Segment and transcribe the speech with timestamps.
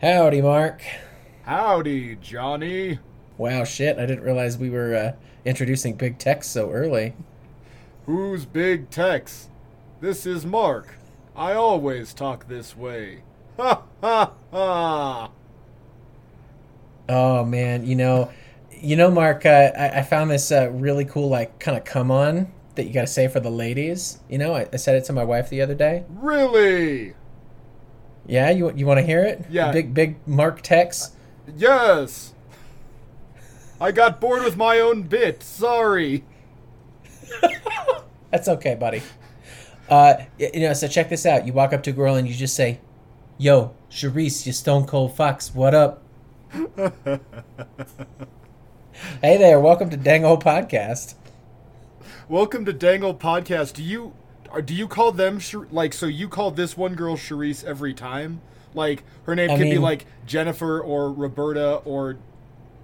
[0.00, 0.82] Howdy, Mark.
[1.42, 3.00] Howdy, Jonny.
[3.36, 5.12] Wow, shit, I didn't realize we were uh,
[5.44, 7.12] introducing Big Tex so early.
[8.06, 9.50] Who's Big Tex?
[10.00, 10.94] This is Mark.
[11.36, 13.24] I always talk this way.
[13.58, 15.30] Ha ha ha!
[17.10, 18.30] Oh, man, you know,
[18.72, 22.10] you know, Mark, uh, I, I found this uh, really cool, like, kind of come
[22.10, 24.20] on that you gotta say for the ladies.
[24.30, 26.04] You know, I, I said it to my wife the other day.
[26.08, 27.12] Really?
[28.30, 29.44] Yeah, you, you want to hear it?
[29.50, 29.72] Yeah.
[29.72, 31.16] Big, big Mark Tex?
[31.56, 32.32] Yes!
[33.80, 35.42] I got bored with my own bit.
[35.42, 36.24] Sorry.
[38.30, 39.02] That's okay, buddy.
[39.88, 41.44] Uh, you know, so check this out.
[41.44, 42.78] You walk up to a girl and you just say,
[43.36, 45.52] "Yo, Charisse, you stone cold fox.
[45.52, 46.04] What up?"
[46.52, 47.18] hey
[49.22, 51.14] there, welcome to Dangle Podcast.
[52.28, 53.72] Welcome to Dangle Podcast.
[53.72, 54.12] Do you
[54.58, 55.40] do you call them
[55.70, 56.06] like so?
[56.06, 58.40] You call this one girl Charisse every time?
[58.74, 62.18] Like her name I could be like Jennifer or Roberta or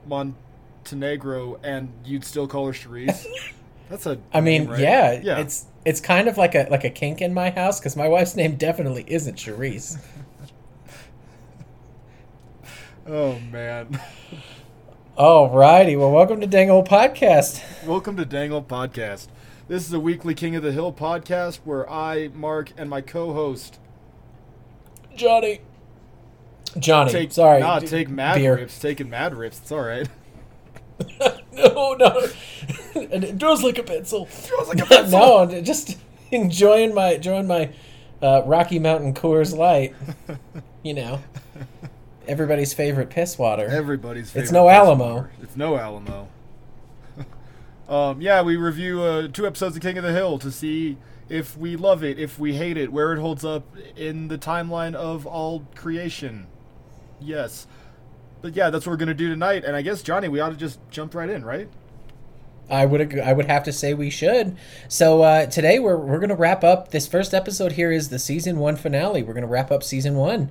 [0.07, 3.27] Montenegro, and you'd still call her Charisse.
[3.89, 4.19] That's a.
[4.33, 4.81] I mean, name, right?
[4.81, 5.39] yeah, yeah.
[5.39, 8.37] it's it's kind of like a like a kink in my house because my wife's
[8.37, 9.99] name definitely isn't Charisse.
[13.07, 14.01] oh man.
[15.17, 15.97] All righty.
[15.97, 17.63] well, welcome to Dangle Podcast.
[17.87, 19.29] Welcome to Dangle Podcast.
[19.69, 23.81] This is a weekly King of the Hill podcast where I, Mark, and my co-host
[25.17, 25.61] Jonny.
[26.79, 28.55] Jonny, take sorry, nah, d- take mad beer.
[28.57, 29.59] rips, taking mad rips.
[29.59, 30.09] It's all right.
[31.53, 32.27] no, no,
[32.95, 34.29] and it draws like a pencil.
[34.47, 35.19] Draws like a pencil.
[35.19, 35.99] no, I'm just
[36.31, 37.71] enjoying my enjoying my
[38.23, 39.95] uh, Rocky Mountain Coors Light.
[40.83, 41.21] You know,
[42.29, 43.67] everybody's favorite piss water.
[43.67, 44.45] Everybody's favorite.
[44.45, 45.15] It's no piss Alamo.
[45.15, 45.31] water.
[45.43, 46.29] It's no Alamo.
[47.89, 50.97] Um, yeah, we review uh, two episodes of King of the Hill to see
[51.29, 53.65] if we love it, if we hate it, where it holds up
[53.97, 56.47] in the timeline of all creation.
[57.21, 57.67] Yes.
[58.43, 59.65] But yeah, that's what we're gonna do tonight.
[59.65, 61.69] And I guess Jonny, we ought to just jump right in, right?
[62.69, 64.57] I would ag- I would have to say we should.
[64.89, 67.73] So uh, today we're we're gonna wrap up this first episode.
[67.73, 69.23] Here is the season one finale.
[69.23, 70.51] We're gonna wrap up season one.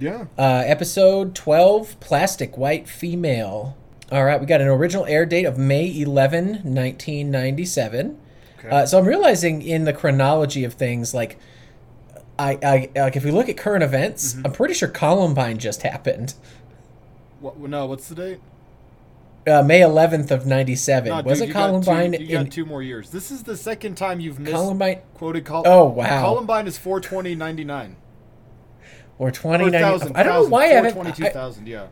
[0.00, 0.26] Yeah.
[0.36, 3.76] Uh, episode 12 Plastic White Female.
[4.12, 8.18] All right, we got an original air date of May 11, 1997.
[8.58, 8.68] Okay.
[8.68, 11.38] Uh, so I'm realizing in the chronology of things, like,
[12.38, 14.46] I, I like if we look at current events, Mm-hmm.
[14.46, 16.34] I'm pretty sure Columbine just happened.
[17.40, 18.40] What, no, what's the date?
[19.46, 21.08] Uh, May 11th of 97.
[21.08, 23.10] No, dude, Wasn't you got two- Columbine you got in two more years.
[23.10, 26.20] This is the second time you've missed Columbine quoted Col- Oh, wow.
[26.20, 27.94] Columbine is 420.99.
[29.18, 29.82] or Or 2090?
[29.82, 30.92] 1,000, I don't know why I haven't.
[30.94, 31.86] 422,000, yeah.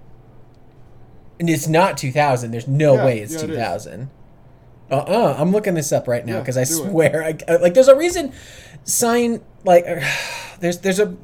[1.40, 2.50] And it's not 2000.
[2.52, 3.56] There's no Yeah, way it's yeah, it is.
[3.56, 4.10] 2000.
[4.90, 7.74] Uh uh-uh, I'm looking this up right now Yeah, because I swear, I, I- like,
[7.74, 8.32] there's a reason.
[8.84, 9.84] Sign like,
[10.60, 11.16] there's there's a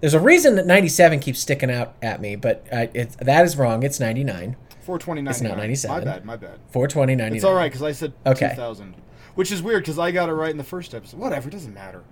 [0.00, 3.56] there's a reason that 97 keeps sticking out at me, but uh, it's that is
[3.56, 3.82] wrong.
[3.82, 4.56] It's 99,
[4.86, 5.30] 420.99.
[5.30, 5.98] It's not 97.
[5.98, 6.58] My bad, my bad.
[6.70, 8.50] 420, It's all right because I said Okay.
[8.50, 8.94] 2000,
[9.34, 11.18] which is weird because I got it right in the first episode.
[11.18, 12.02] Whatever, it doesn't matter.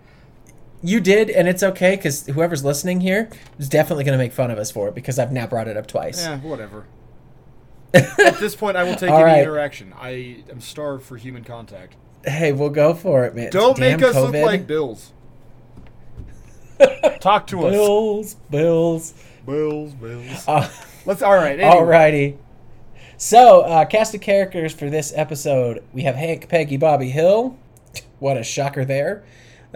[0.82, 4.50] You did, and it's okay because whoever's listening here is definitely going to make fun
[4.50, 6.22] of us for it because I've now brought it up twice.
[6.24, 6.86] Yeah, whatever.
[7.94, 9.42] At this point, I will take All any right.
[9.42, 9.94] interaction.
[9.98, 11.96] I am starved for human contact.
[12.24, 13.50] Hey, we'll go for it, man.
[13.50, 14.32] Don't Damn make us COVID.
[14.32, 15.12] look like Bills.
[17.20, 17.72] Talk to us.
[17.72, 19.14] Bills, Bills.
[19.46, 20.48] Bills, Bills.
[20.48, 20.68] Uh,
[21.06, 21.22] Let's.
[21.22, 21.58] All right.
[21.58, 21.86] Anyway.
[21.86, 22.38] Alrighty.
[23.16, 27.56] So, uh, cast of characters for this episode we have Hank, Peggy, Bobby Hill.
[28.18, 29.24] What a shocker there.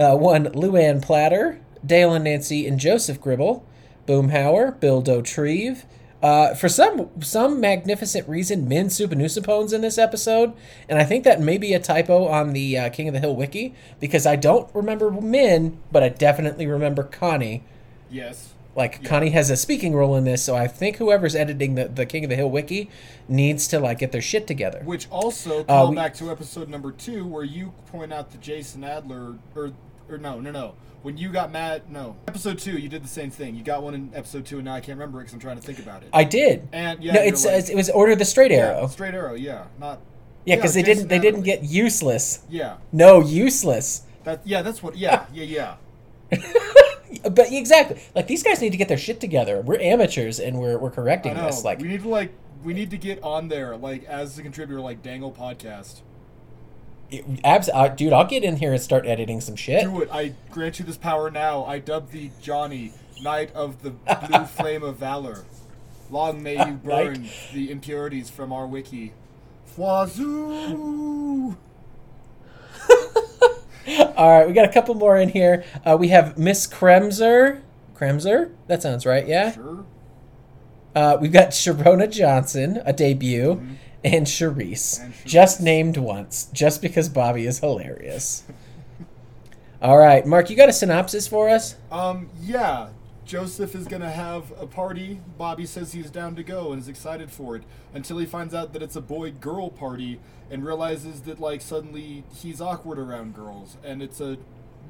[0.00, 3.66] Uh, one, Luann Platter, Dale and Nancy, and Joseph Gribble.
[4.06, 5.84] Boomhauer, Bill Dauterive.
[6.22, 10.52] Uh, for some some magnificent reason, Minh Souphanousinphone's in this episode,
[10.88, 13.34] and I think that may be a typo on the uh, King of the Hill
[13.34, 17.62] wiki because I don't remember Minh, but I definitely remember Connie.
[18.10, 18.52] Yes.
[18.76, 22.06] Like Connie has a speaking role in this, so I think whoever's editing the, the
[22.06, 22.90] King of the Hill wiki
[23.28, 24.82] needs to like get their shit together.
[24.84, 28.84] Which also call we- back to episode number two, where you point out that Jason
[28.84, 29.72] Adler, or
[30.10, 30.74] or no, no, no.
[31.02, 33.54] When you got mad, no, episode two, you did the same thing.
[33.56, 35.56] You got one in episode two, and now I can't remember it because I'm trying
[35.56, 36.10] to think about it.
[36.12, 36.68] I did.
[36.72, 38.86] and yeah, no, it's, like- it was Order the Straight yeah, Arrow.
[38.88, 40.00] straight arrow, yeah, not
[40.44, 42.40] Yeah, because they Jason didn't they didn't get useless.
[42.50, 42.76] yeah.
[42.92, 44.02] No, useless.
[44.24, 45.76] That yeah, that's what yeah, yeah,
[46.30, 46.38] yeah.
[47.22, 49.60] But exactly, like these guys need to get their shit together.
[49.62, 51.64] We're amateurs and we're we're correcting this.
[51.64, 52.32] Like, we need to like
[52.62, 56.02] we need to get on there like as a contributor, like Dangle Podcast.
[57.10, 59.82] It- abs- uh, dude, I'll get in here and start editing some shit.
[59.84, 60.08] Do it.
[60.12, 61.64] I grant you this power now.
[61.64, 62.92] I dub thee Jonny,
[63.22, 65.44] Knight of the Blue Flame of Valor.
[66.10, 69.12] Long may you burn the impurities from our wiki.
[69.76, 71.56] Wazoo!
[74.16, 75.64] All right, we got a couple more in here.
[75.84, 77.60] Uh, we have Miss Kremser,
[77.96, 78.52] Kremser.
[78.66, 79.26] That sounds right.
[79.26, 79.52] Yeah.
[79.52, 79.84] Sure.
[80.94, 83.62] Uh, we've got Sharona Johnson, a debut,
[84.04, 85.02] and Charisse.
[85.02, 85.24] And Charisse.
[85.26, 88.44] just named once, just because Bobby is hilarious.
[89.82, 91.76] All right, Mark, you got a synopsis for us?
[91.90, 92.88] Um, yeah.
[93.24, 95.20] Joseph is gonna have a party.
[95.38, 97.62] Bobby says he's down to go and is excited for it
[97.94, 100.18] until he finds out that it's a boy girl party
[100.50, 104.36] and realizes that like suddenly he's awkward around girls and it's a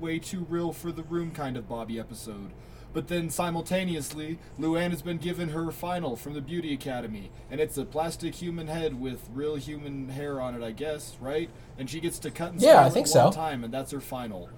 [0.00, 2.50] way too real for the room kind of Bobby episode.
[2.92, 7.78] But then simultaneously, Luann has been given her final from the Beauty Academy, and it's
[7.78, 11.48] a plastic human head with real human hair on it, I guess, right?
[11.78, 13.30] And she gets to cut and Yeah, I think one so.
[13.30, 14.48] time, and that's her final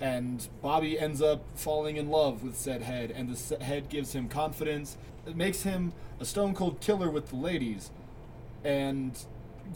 [0.00, 4.28] and Bobby ends up falling in love with said head, and the head gives him
[4.28, 4.96] confidence.
[5.26, 7.90] It makes him a stone cold killer with the ladies,
[8.64, 9.12] and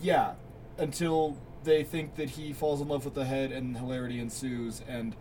[0.03, 0.35] yeah,
[0.79, 5.15] until they think that he falls in love with the head, and hilarity ensues, and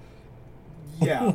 [1.01, 1.33] yeah,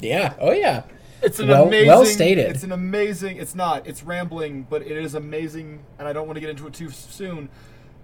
[0.00, 0.34] Yeah.
[0.40, 0.84] Oh, yeah.
[1.22, 1.86] it's an Well- amazing.
[1.88, 2.50] well stated.
[2.50, 3.36] It's an amazing.
[3.36, 3.86] It's not.
[3.86, 6.90] It's rambling, but it is amazing, and I don't want to get into it too
[6.90, 7.48] soon.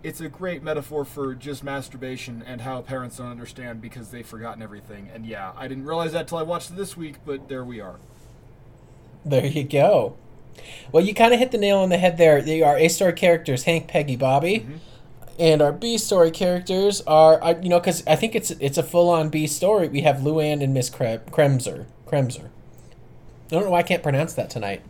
[0.03, 4.61] It's a great metaphor for just masturbation and how parents don't understand because they've forgotten
[4.61, 5.09] everything.
[5.15, 7.81] And yeah, I didn't realize that till I watched it this week, but there we
[7.81, 7.97] are.
[9.25, 10.17] There you go.
[10.91, 12.43] Well, you kind of hit the nail on the head there.
[12.43, 14.61] They are A star characters Hank, Peggy, Bobby.
[14.61, 14.75] Mm-hmm.
[15.39, 18.83] And our B story characters are, uh, you know, because I think it's it's a
[18.83, 19.89] full on B story.
[19.89, 21.87] We have Luann and Miss Kre- Kremser.
[22.07, 22.47] Kremser.
[22.47, 22.51] I
[23.55, 24.83] don't know why I can't pronounce that tonight.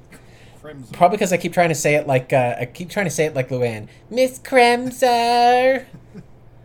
[0.61, 0.93] Crimson.
[0.95, 3.25] Probably because I keep trying to say it like uh, I keep trying to say
[3.27, 5.85] it like Luann, Miss Kremser,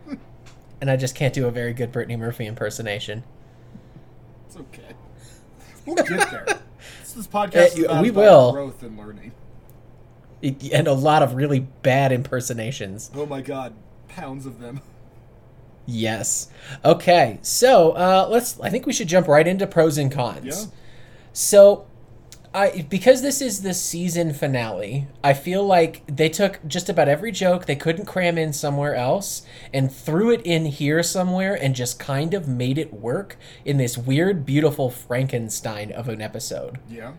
[0.80, 3.24] and I just can't do a very good Brittany Murphy impersonation.
[4.46, 4.94] It's okay.
[5.86, 6.46] We'll get there.
[7.14, 8.52] This, podcast is Uh, about, we will.
[8.52, 9.32] growth and learning.
[10.42, 13.10] And a lot of really bad impersonations.
[13.14, 13.72] Oh my god,
[14.08, 14.80] pounds of them.
[15.90, 16.50] Yes.
[16.84, 17.38] Okay.
[17.40, 18.60] So uh, let's.
[18.60, 20.44] I think we should jump right into pros and cons.
[20.44, 20.70] Yeah.
[21.32, 21.86] So,
[22.52, 27.32] I because this is the season finale, I feel like they took just about every
[27.32, 29.42] joke they couldn't cram in somewhere else
[29.72, 33.96] and threw it in here somewhere and just kind of made it work in this
[33.96, 36.78] weird, beautiful Frankenstein of an episode.
[36.90, 37.12] Yeah.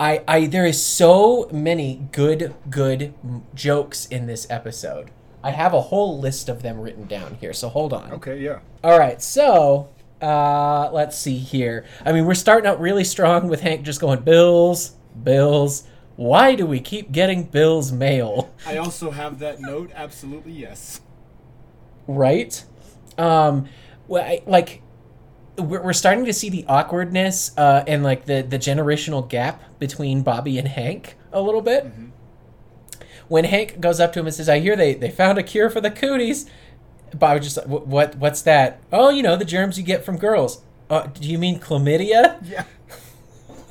[0.00, 5.10] I, I there is so many good good m- jokes in this episode.
[5.42, 8.12] I have a whole list of them written down here, so hold on.
[8.12, 8.40] Okay.
[8.40, 8.60] Yeah.
[8.82, 9.90] All right, so
[10.22, 11.84] uh, let's see here.
[12.04, 15.84] I mean, we're starting out really strong with Hank just going Bills, Bills.
[16.16, 18.54] Why do we keep getting Bills mail?
[18.66, 19.90] I also have that note.
[19.94, 21.00] Absolutely yes.
[22.06, 22.64] right?
[23.18, 23.68] Um,
[24.06, 24.82] well, I, like
[25.58, 30.22] we're, we're starting to see the awkwardness uh, and like the the generational gap between
[30.22, 31.86] Bobby and Hank a little bit.
[33.28, 35.70] When Hank goes up to him and says, "I hear they they found a cure
[35.70, 36.48] for the cooties,"
[37.14, 38.80] Bobby just like, "What- what what's that?
[38.92, 40.62] Oh, you know the germs you get from girls.
[40.90, 42.38] Uh, do you mean chlamydia?
[42.46, 42.64] Yeah.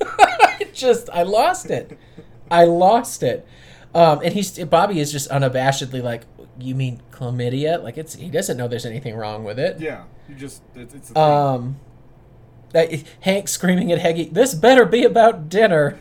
[0.00, 1.96] I just I lost it.
[2.50, 3.46] I lost it.
[3.94, 6.24] Um, and he's Bobby is just unabashedly like,
[6.58, 7.82] "You mean chlamydia?
[7.82, 10.04] Like it's he doesn't know there's anything wrong with it." Yeah.
[10.28, 11.22] You just it's, it's a thing.
[11.22, 11.80] Um,
[12.72, 15.98] that, Hank screaming at Peggy, "This better be about dinner."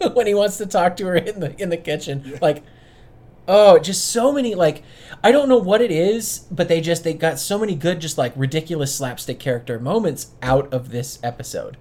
[0.14, 2.62] when he wants to talk to her in the in the kitchen, like,
[3.46, 4.82] oh, just so many like,
[5.22, 8.16] I don't know what it is, but they just they got so many good, just
[8.16, 11.76] like ridiculous slapstick character moments out of this episode.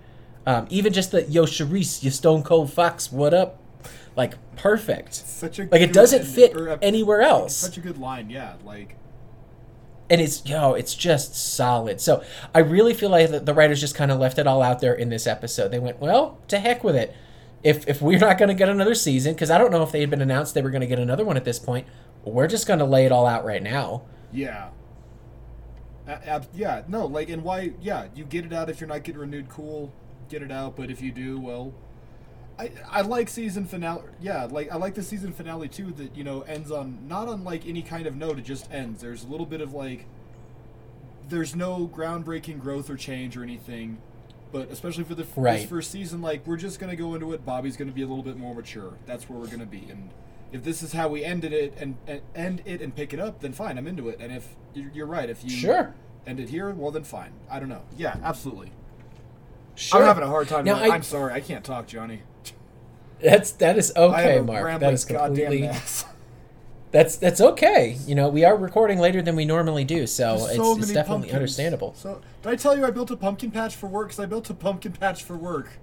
[0.46, 3.59] Um, even just the yo Charisse, you stone cold fox, what up?
[4.20, 5.14] Like perfect.
[5.16, 7.56] such a Like it doesn't fit or, uh, anywhere else.
[7.56, 8.30] Such a good line.
[8.30, 8.56] Yeah.
[8.66, 8.98] Like
[10.10, 12.02] and it's yo, it's just solid.
[12.02, 12.22] So
[12.54, 14.94] I really feel like the, the writers just kind of left it all out there
[14.94, 15.70] in this episode.
[15.70, 17.16] They went, well, to heck with it.
[17.64, 20.02] If if we're not going to get another season, because I don't know if they
[20.02, 21.88] had been announced they were going to get another one at this point,
[22.26, 24.04] we're just going to lay it all out right now.
[24.34, 24.70] yeah.
[26.08, 26.82] Ab- yeah.
[26.88, 27.06] No.
[27.06, 27.74] Like and why?
[27.80, 28.08] Yeah.
[28.16, 29.48] You get it out if you're not getting renewed.
[29.48, 29.94] Cool.
[30.28, 30.76] Get it out.
[30.76, 31.74] But if you do, well.
[32.60, 34.04] I, I like season finale.
[34.22, 35.92] Yeah, like I like the season finale too.
[35.94, 38.38] That you know ends on not on like any kind of note.
[38.38, 39.01] It just ends.
[39.01, 40.06] There's a little bit of like.
[41.30, 44.00] There's no groundbreaking growth or change or anything,
[44.51, 45.60] but especially for the f- Right.
[45.62, 47.46] this first season, like we're just gonna go into it.
[47.46, 48.94] Bobby's gonna be a little bit more mature.
[49.06, 49.88] That's where we're gonna be.
[49.92, 50.10] And
[50.51, 53.42] if this is how we ended it and, and end it and pick it up,
[53.42, 54.18] then fine, I'm into it.
[54.20, 55.94] And if you're you're right, if you Sure.
[56.25, 57.32] end it here, well then fine.
[57.50, 57.84] I don't know.
[57.96, 58.72] Yeah, absolutely.
[59.75, 60.01] Sure.
[60.01, 60.66] I'm having a hard time.
[60.66, 60.75] Now.
[60.78, 62.24] I- I'm sorry, I can't talk, Jonny.
[63.22, 64.80] That's that is okay, Mark.
[64.80, 65.70] That is completely.
[66.92, 67.98] That's that's okay.
[68.08, 71.04] You know, we are recording later than we normally do, so There's it's, it's definitely
[71.04, 71.34] pumpkins.
[71.34, 71.94] understandable.
[71.96, 74.08] So, did I tell you I built a pumpkin patch for work?
[74.08, 75.70] Because I built a pumpkin patch for work.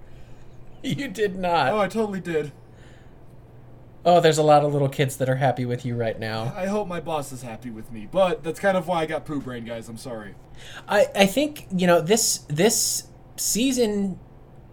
[0.83, 1.73] You did not.
[1.73, 2.51] Oh, I totally did.
[4.05, 6.53] Oh, there's a lot of little kids that are happy with you right now.
[6.55, 8.07] I hope my boss is happy with me.
[8.09, 9.89] But that's kind of why I got poo brain, guys.
[9.89, 10.35] I'm sorry.
[10.87, 14.19] I, I think you know this this season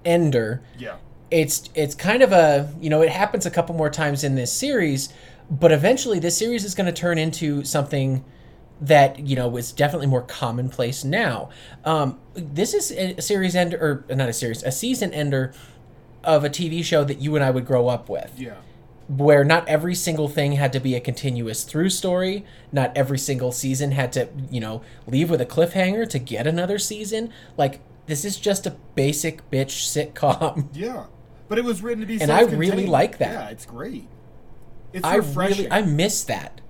[0.04, 0.62] ender.
[0.78, 0.96] Yeah.
[1.30, 4.52] It's it's kind of a you know it happens a couple more times in this
[4.52, 5.08] series,
[5.50, 8.24] but eventually this series is going to turn into something
[8.80, 11.48] that you know is definitely more commonplace now.
[11.84, 15.52] Um, this is a series ender or not a series, a season ender
[16.22, 18.54] of a TV show that you and I would grow up with Yeah.
[19.08, 22.44] where not every single thing had to be a continuous through story.
[22.72, 26.78] Not every single season had to, you know, leave with a cliffhanger to get another
[26.78, 27.30] season.
[27.58, 30.68] Like this is just a basic bitch sitcom.
[30.72, 31.04] Yeah.
[31.48, 33.32] But it was written to be And I really like that.
[33.32, 34.08] Yeah, it's great.
[34.92, 35.64] It's I refreshing.
[35.64, 36.60] really I miss that.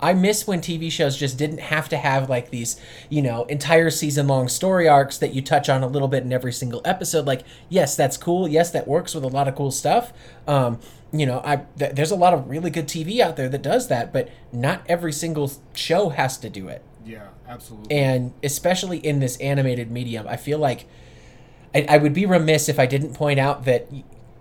[0.00, 3.88] I miss when TV shows just didn't have to have like these, you know, entire
[3.88, 7.24] season long story arcs that you touch on a little bit in every single episode.
[7.24, 8.48] Like, yes, that's cool.
[8.48, 10.12] Yes, that works with a lot of cool stuff.
[10.48, 10.80] Um,
[11.12, 13.86] you know, I th- there's a lot of really good TV out there that does
[13.88, 16.82] that, but not every single show has to do it.
[17.06, 17.96] yeah, absolutely.
[17.96, 20.86] And especially in this animated medium, I feel like
[21.74, 23.88] I, I would be remiss if I didn't point out that,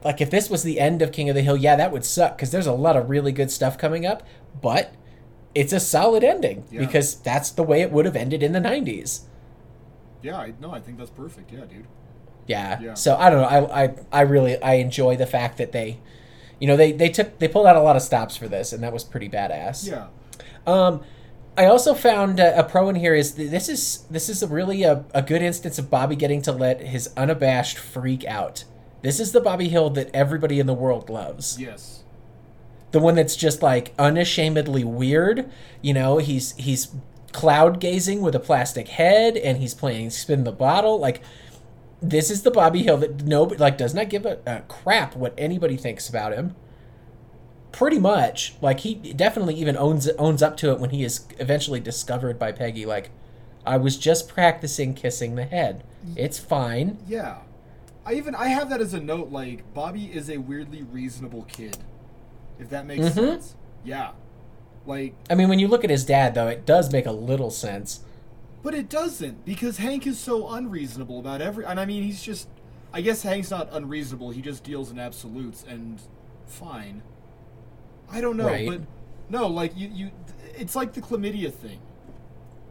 [0.03, 2.35] like, if this was the end of King of the Hill, yeah, that would suck
[2.37, 4.23] because there's a lot of really good stuff coming up,
[4.61, 4.93] but
[5.55, 6.79] it's a solid ending Yeah.
[6.81, 9.21] because that's the way it would have ended in the 90s.
[10.21, 11.51] yeah, I, no, I think that's perfect.
[11.51, 11.87] Yeah, dude.
[12.47, 12.79] Yeah.
[12.81, 12.93] Yeah.
[12.95, 13.47] So I don't know.
[13.47, 15.99] I, I I really I enjoy the fact that they,
[16.59, 18.83] you know, they they took they pulled out a lot of stops for this, and
[18.83, 19.87] that was pretty badass.
[19.87, 20.07] Yeah.
[20.67, 21.03] Um,
[21.57, 24.47] I also found uh, a pro in here is th- this is this is a
[24.47, 28.63] really a, a good instance of Bobby getting to let his unabashed freak out.
[29.01, 31.59] This is the Bobby Hill that everybody in the world loves.
[31.59, 32.03] Yes.
[32.91, 35.49] The one that's just like unashamedly weird.
[35.81, 36.89] You know, he's he's
[37.33, 40.99] cloud gazing with a plastic head, and he's playing spin the bottle.
[40.99, 41.21] Like
[42.01, 45.33] this is the Bobby Hill that nobody like does not give a, a crap what
[45.37, 46.55] anybody thinks about him.
[47.71, 51.79] Pretty much, like he definitely even owns owns up to it when he is eventually
[51.79, 52.85] discovered by Peggy.
[52.85, 53.11] Like,
[53.65, 55.83] I was just practicing kissing the head.
[56.15, 56.97] It's fine.
[57.07, 57.37] Yeah.
[58.05, 59.29] I even I have that as a note.
[59.31, 61.77] Like Bobby is a weirdly reasonable kid.
[62.59, 63.13] If that makes Mhm.
[63.13, 63.55] sense.
[63.85, 64.11] Yeah.
[64.85, 67.51] Like, I mean, when you look at his dad, though, it does make a little
[67.51, 68.01] sense.
[68.63, 71.65] but it doesn't because Hank is so unreasonable about every.
[71.65, 72.47] And I mean, he's just.
[72.93, 74.31] I guess Hank's not unreasonable.
[74.31, 75.99] He just deals in absolutes and
[76.45, 77.01] fine.
[78.11, 78.67] I don't know, Right.
[78.67, 78.81] but
[79.29, 80.11] no, like you, you,
[80.55, 81.79] it's like the chlamydia thing.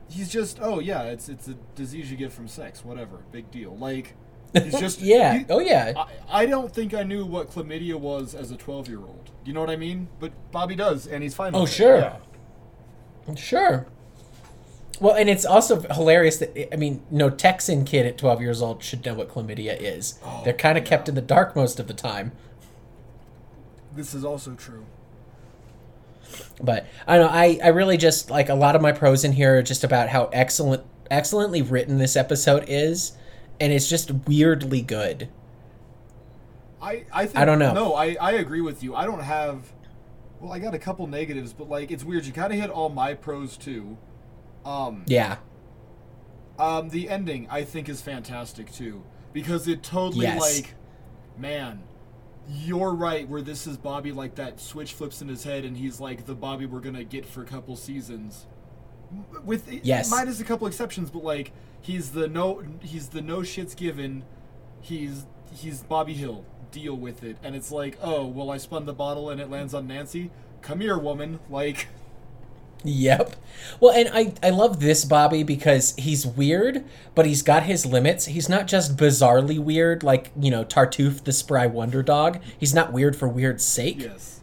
[0.08, 3.76] He's just, oh yeah, it's it's a disease you get from sex, whatever, big deal.
[3.76, 4.14] Like,
[4.52, 5.38] he's just yeah.
[5.38, 5.92] he- oh yeah.
[6.28, 9.26] I, I don't think I knew what chlamydia was as a 12 year old.
[9.44, 10.08] Do you know what I mean?
[10.18, 11.98] But Bobby does, and he's fine oh, with Oh, sure.
[11.98, 12.16] Yeah.
[13.36, 13.86] Sure.
[15.00, 18.82] Well, and it's also hilarious that I mean, no Texan kid at 12 years old
[18.82, 20.18] should know what chlamydia is.
[20.24, 22.32] Oh, They're kind of kept in the dark most of the time.
[23.94, 24.84] This is also true.
[26.62, 27.36] But I don't know.
[27.38, 30.08] I, I really just like a lot of my pros in here are just about
[30.08, 33.12] how excellent, excellently written this episode is,
[33.60, 35.28] and it's just weirdly good.
[36.82, 37.74] I, I, think, I don't know.
[37.74, 38.94] No, I, I agree with you.
[38.94, 39.70] I don't have.
[40.40, 42.24] Well, I got a couple negatives, but like it's weird.
[42.24, 43.98] You kind of hit all my pros too.
[44.64, 45.36] Um, Yeah.
[46.58, 49.02] um, the ending I think is fantastic too
[49.32, 50.40] because it totally Yes.
[50.40, 50.74] like,
[51.38, 51.82] man,
[52.48, 53.28] you're right.
[53.28, 56.34] Where this is Bobby like that switch flips in his head and he's like the
[56.34, 58.46] Bobby we're gonna get for a couple seasons.
[59.44, 60.10] With eh, Yes.
[60.10, 64.24] minus a couple exceptions, but like he's the no he's the no shits given.
[64.80, 66.44] He's he's Bobby Hill.
[66.70, 69.74] Deal with it, and it's like, oh well, I spun the bottle and it lands
[69.74, 70.30] on Nancy.
[70.62, 71.40] Come here, woman.
[71.50, 71.88] Like,
[72.84, 73.36] Yep.
[73.78, 76.84] Well, and I I love this Bobby because he's weird,
[77.14, 78.24] but he's got his limits.
[78.26, 82.40] He's not just bizarrely weird like, you know, Tartuffe the spry wonder dog.
[82.58, 84.00] He's not weird for weird's sake.
[84.00, 84.40] yes,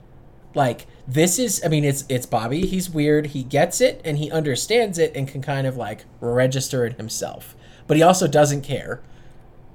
[0.53, 2.65] Like this is I mean it's it's Bobby.
[2.67, 3.27] He's weird.
[3.27, 7.55] He gets it and he understands it and can kind of like register it himself.
[7.87, 9.01] But he also doesn't care.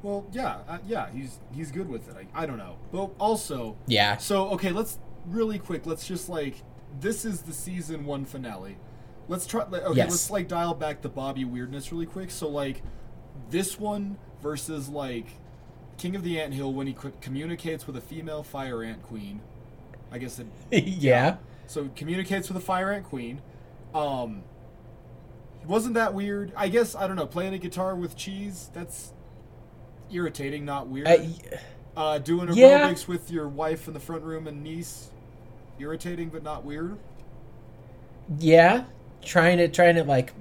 [0.03, 2.29] Well, yeah, uh, yeah, he's he's good with it.
[2.35, 4.17] I, I don't know, but also, Yeah.
[4.19, 5.87] so okay, let's really quick.
[5.87, 6.57] Let's just like
[7.01, 8.77] this is the season one finale.
[9.29, 9.63] Let's try.
[9.63, 10.11] Okay, Yes.
[10.11, 12.31] let's like dial back the Bobby weirdness really quick.
[12.31, 12.83] So like
[13.51, 15.27] this one versus like
[15.99, 19.41] King of the Ant Hill when he co- communicates with a female fire ant queen.
[20.11, 20.47] I guess it.
[20.85, 21.37] yeah.
[21.67, 23.41] So communicates with a fire ant queen.
[23.95, 24.43] Um,
[25.67, 26.53] wasn't that weird?
[26.57, 27.27] I guess I don't know.
[27.27, 28.71] Playing a guitar with cheese.
[28.75, 29.13] That's
[30.11, 31.07] irritating, not weird.
[31.09, 31.31] I,
[31.97, 32.89] Uh, doing Yeah.
[32.91, 35.11] aerobics with your wife in the front room and niece,
[35.79, 36.97] irritating but not weird.
[38.39, 38.85] yeah.
[39.25, 40.33] Trying to trying to like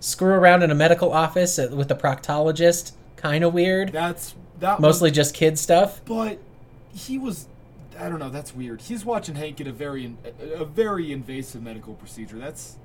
[0.00, 2.92] screw around in a medical office with a proctologist.
[3.16, 3.92] Kind of weird.
[3.92, 4.80] That's that.
[4.80, 6.00] Mostly was, just kid stuff.
[6.06, 6.38] but
[6.94, 7.46] he was.
[7.98, 8.30] I don't know.
[8.30, 8.80] That's weird.
[8.80, 12.38] He's watching Hank get a very, a, a very invasive medical procedure.
[12.38, 12.76] That's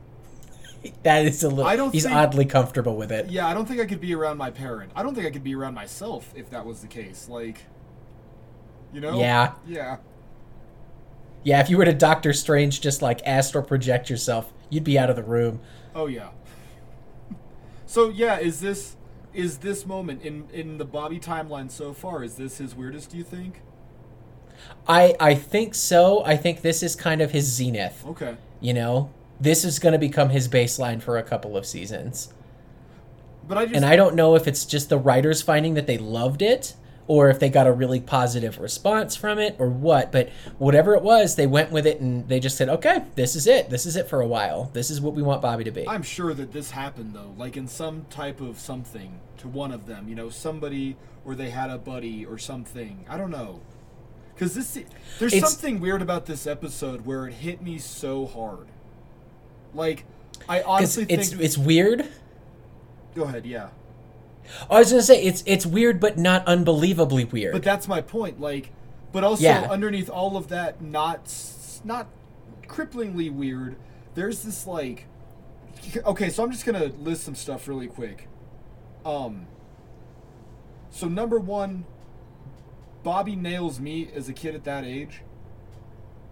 [1.04, 1.64] that is a little.
[1.66, 3.30] I don't he's think- oddly comfortable with it.
[3.30, 4.92] Yeah, I don't think I could be around my parent.
[4.98, 7.30] I don't think I could be around myself if that was the case.
[7.30, 7.62] Like,
[8.94, 9.18] you know?
[9.18, 9.54] Yeah.
[9.66, 9.98] Yeah.
[11.48, 15.10] Yeah, if you were to Doctor Strange just like astral project yourself, you'd be out
[15.10, 15.62] of the room.
[15.96, 16.32] Oh yeah.
[17.86, 18.98] So yeah, is this
[19.34, 22.22] is this moment in in the Bobby timeline so far?
[22.22, 23.12] Is this his weirdest?
[23.12, 23.62] Do you think?
[24.90, 26.22] I I think so.
[26.26, 28.04] I think this is kind of his zenith.
[28.06, 28.36] Okay.
[28.60, 32.34] You know, this is going to become his baseline for a couple of seasons.
[33.48, 35.98] But I just And I don't know if it's just the writers finding that they
[35.98, 36.76] loved it
[37.08, 41.02] or if they got a really positive response from it or what, but whatever it
[41.02, 43.70] was, they went with it and they just said, "Okay, this is it.
[43.70, 44.70] This is it for a while.
[44.74, 47.56] This is what we want Bobby to be." I'm sure that this happened though, like
[47.58, 50.10] in some type of something to one of them.
[50.10, 53.06] You know, somebody or they had a buddy or something.
[53.10, 53.62] I don't know.
[54.34, 54.78] Because this,
[55.18, 58.68] there's It's- something weird about this episode where it hit me so hard.
[59.74, 60.06] Like,
[60.48, 61.42] I honestly it's think.
[61.42, 62.08] it's weird.
[63.16, 63.70] go ahead, yeah.
[64.70, 67.54] I was going to say it's it's weird but not unbelievably weird.
[67.54, 68.40] But that's my point.
[68.40, 68.72] Like,
[69.12, 69.68] but also Yeah.
[69.70, 71.34] underneath all of that, not
[71.84, 72.08] not
[72.68, 73.76] cripplingly weird.
[74.16, 75.06] There's this like,
[76.06, 78.28] okay, so I'm just gonna list some stuff really quick.
[79.06, 79.48] Um.
[80.90, 81.86] So number one,
[83.04, 85.22] Bobby nails me as a kid at that age.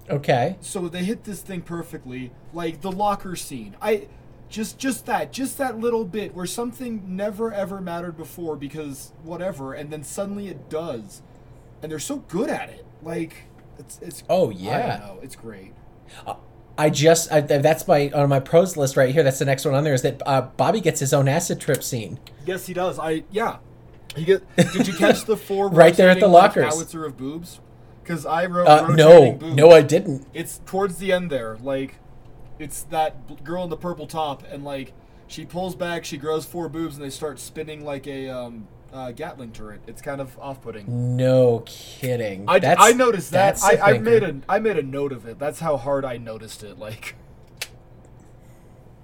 [0.09, 0.57] okay.
[0.61, 3.75] So they hit this thing perfectly, like the locker scene.
[3.81, 4.07] I
[4.49, 9.73] just just that, just that little bit where something never ever mattered before because whatever,
[9.73, 11.21] and then suddenly it does,
[11.81, 12.85] and they're so good at it.
[13.01, 13.43] Like
[13.79, 14.23] it's it's.
[14.29, 14.97] Oh, I yeah.
[14.97, 15.19] don't know.
[15.21, 15.73] It's great.
[16.77, 19.23] I just I, that's my on my pros list right here.
[19.23, 19.93] That's the next one on there.
[19.93, 22.19] Is that uh, Bobby gets his own acid trip scene?
[22.45, 22.99] Yes, he does.
[22.99, 23.57] I yeah.
[24.15, 24.43] He get?
[24.55, 26.73] Did you catch the four Right there at the lockers.
[26.73, 27.59] howitzer of boobs?
[28.03, 29.55] Because I wrote Uh, no, boobs.
[29.55, 30.25] no, I didn't.
[30.33, 31.57] It's towards the end there.
[31.61, 31.95] Like,
[32.59, 34.93] it's that girl in the purple top, and like
[35.27, 39.11] she pulls back, she grows four boobs, and they start spinning like a um, uh,
[39.11, 39.81] Gatling turret.
[39.87, 41.17] It's kind of off-putting.
[41.17, 42.45] No kidding.
[42.47, 43.59] I, That's- I noticed that.
[43.59, 45.37] that's I, made a I made a note of it.
[45.39, 46.77] That's how hard I noticed it.
[46.79, 47.15] Like,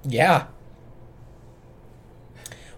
[0.04, 0.47] Yeah.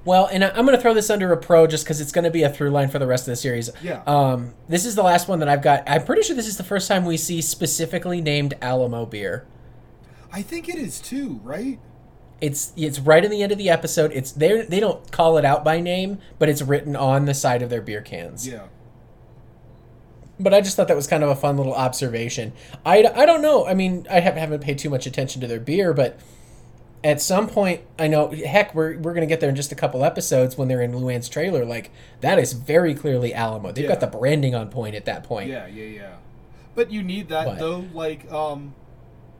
[0.05, 2.31] Well, and I'm going to throw this under a pro just because it's going to
[2.31, 3.69] be a through line for the rest of the series.
[3.81, 4.03] Yeah.
[4.05, 5.83] Um, this is the last one that I've got.
[5.87, 9.45] I'm pretty sure this is the first time we see specifically named Alamo beer.
[10.33, 11.79] I think it is too, right?
[12.41, 14.11] It's it's right in the end of the episode.
[14.11, 17.61] It's they they don't call it out by name, but it's written on the side
[17.61, 18.47] of their beer cans.
[18.47, 18.63] Yeah.
[20.39, 22.53] But I just thought that was kind of a fun little observation.
[22.83, 23.67] I, I don't know.
[23.67, 26.19] I mean, I have, haven't paid too much attention to their beer, but
[27.03, 29.75] at some point, I know, heck, we're, we're going to get there in just a
[29.75, 31.63] couple episodes when they're in Luann's trailer.
[31.63, 31.91] Like,
[32.21, 33.71] that is very clearly Alamo.
[33.71, 35.49] They've got the branding on point at that point.
[35.49, 36.15] Yeah, yeah, yeah.
[36.73, 37.59] But you need that What?
[37.59, 37.85] though.
[37.93, 38.73] Like, um,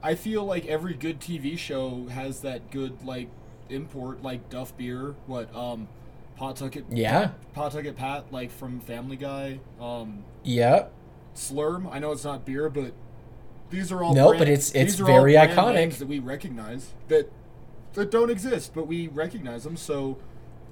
[0.04, 3.28] I feel like every good TV show has that good like
[3.70, 5.14] import, like Duff Beer.
[5.26, 5.88] What um,
[6.36, 6.84] Pawtucket?
[6.90, 7.30] Yeah.
[7.54, 9.60] Pawtucket Pat, like from Family Guy.
[9.80, 10.92] Um, Yep.
[11.34, 11.88] Slurm.
[11.90, 12.92] I know it's not beer, but
[13.70, 15.96] these are all No, brand- but it's- it's these are all very iconic.
[15.98, 17.30] that we recognize that
[17.94, 19.76] that don't exist, but we recognize them.
[19.76, 20.18] So,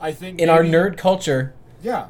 [0.00, 2.08] I think In our nerd culture, yeah,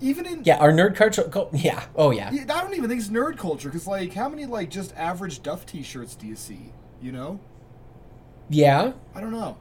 [0.00, 2.30] even in yeah, our nerd culture, cul- yeah, oh yeah.
[2.32, 5.42] Yeah, I don't even think it's nerd culture because, like, how many like just average
[5.42, 6.72] Duff T-shirts do you see?
[7.02, 7.40] You know,
[8.48, 8.92] Yeah.
[9.14, 9.56] I don't know.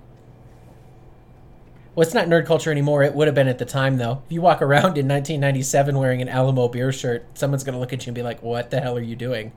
[1.95, 3.03] Well, it's not nerd culture anymore.
[3.03, 4.21] It would have been at the time, though.
[4.25, 7.93] If you walk around in 1997 wearing an Alamo beer shirt, someone's going to look
[7.93, 9.53] at you and be like, what the hell are you doing?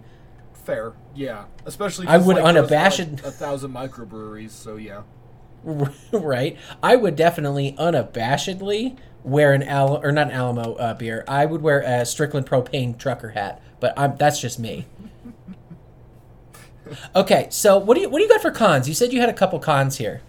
[0.64, 1.46] Fair, yeah.
[1.66, 5.02] Especially i would like, unabashed- like, a thousand microbreweries, so yeah.
[6.12, 6.56] right?
[6.82, 11.24] I would definitely unabashedly wear an Al or not an Alamo uh, beer.
[11.28, 14.86] I would wear a Strickland propane trucker hat, but I'm, that's just me.
[17.14, 18.88] Okay, so what do you what do you got for cons?
[18.88, 20.22] You said you had a couple cons here.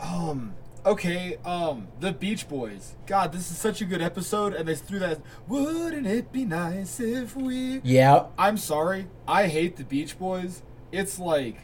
[0.00, 0.54] Um.
[0.86, 1.36] Okay.
[1.44, 1.88] Um.
[2.00, 2.94] The Beach Boys.
[3.06, 5.20] God, this is such a good episode, and they threw that.
[5.46, 7.80] Wouldn't it be nice if we?
[7.84, 9.08] Yeah, I'm sorry.
[9.26, 10.62] I hate the Beach Boys.
[10.92, 11.56] It's like.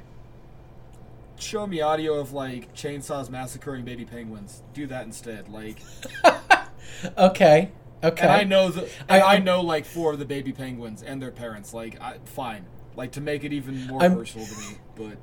[1.38, 4.62] Show me audio of like chainsaws massacring baby penguins.
[4.72, 5.48] Do that instead.
[5.48, 5.78] Like.
[7.18, 7.70] okay,
[8.02, 8.22] okay.
[8.22, 11.30] And I know the, I- I, know like four of the baby penguins and their
[11.32, 11.74] parents.
[11.74, 12.66] Like, I, fine.
[12.96, 15.16] Like to make it even more I'm- personal to me, but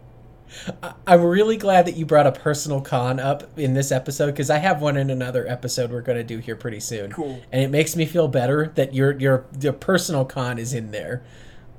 [1.07, 4.57] I'm really glad that you brought a personal con up in this episode because I
[4.57, 7.11] have one in another episode we're going to do here pretty soon.
[7.11, 7.41] Cool.
[7.51, 11.23] And it makes me feel better that your your your personal con is in there.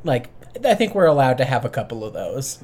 [0.05, 0.31] Like
[0.65, 2.63] I think we're allowed to have a couple of those.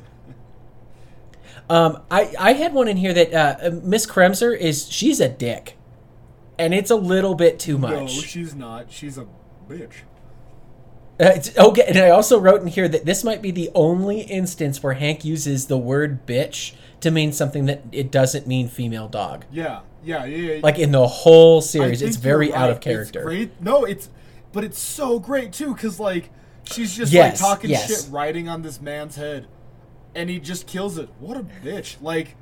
[1.70, 5.76] Um, I I had one in here that uh, Miss Kremser is she's a dick,
[6.58, 7.92] and it's a little bit too much.
[7.92, 8.90] no, she's not.
[8.90, 9.26] She's a
[9.68, 9.92] bitch.
[11.20, 14.82] Uh, okay, and I also wrote in here that this might be the only instance
[14.82, 19.44] where Hank uses the word bitch to mean something that it doesn't mean female dog.
[19.50, 20.54] Yeah, yeah, yeah.
[20.54, 20.60] yeah.
[20.62, 23.18] Like in the whole series, it's very you're out of character.
[23.20, 23.60] It's great.
[23.60, 24.10] No, it's
[24.52, 26.30] but it's so great too because like
[26.64, 28.04] she's just Yes, like talking yes.
[28.04, 29.48] shit, riding on this man's head,
[30.14, 31.08] and he just kills it.
[31.20, 32.00] What a bitch!
[32.00, 32.36] Like,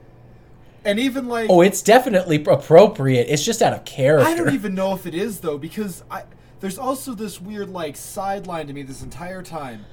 [0.85, 3.27] and even like Oh, it's definitely appropriate.
[3.29, 4.29] It's just out of character.
[4.29, 6.25] I don't even know if it is though because I
[6.61, 9.85] there's also this weird like sideline to me this entire time.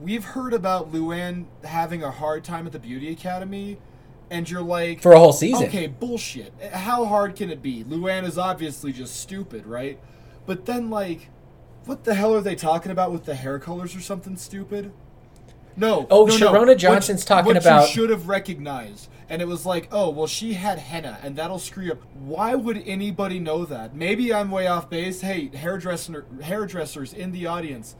[0.00, 3.78] We've heard about Luann having a hard time at the beauty academy,
[4.30, 5.66] and you're like for a whole season.
[5.66, 6.52] Okay, bullshit.
[6.72, 7.84] How hard can it be?
[7.84, 9.98] Luann is obviously just stupid, right?
[10.46, 11.28] But then, like,
[11.84, 14.92] what the hell are they talking about with the hair colors or something stupid?
[15.78, 16.06] No.
[16.10, 16.52] Oh, no, no.
[16.52, 20.10] Sharona What- Johnson's talking what about- you should have recognized, and it was like, oh,
[20.10, 22.02] well, she had henna, and that'll screw you up.
[22.18, 23.94] Why would anybody know that?
[23.94, 25.20] Maybe I'm way off base.
[25.20, 27.94] Hey, hairdresser, hairdressers in the audience,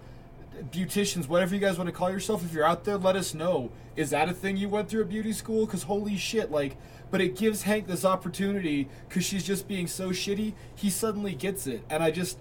[0.73, 3.71] beauticians, whatever you guys want to call yourself, if you're out there, let us know.
[3.97, 5.67] Is that a thing you went through at beauty school?
[5.67, 6.77] Because holy shit, like,
[7.11, 10.55] but it gives Hank this opportunity because she's just being so shitty.
[10.75, 12.39] He suddenly gets it, and I just,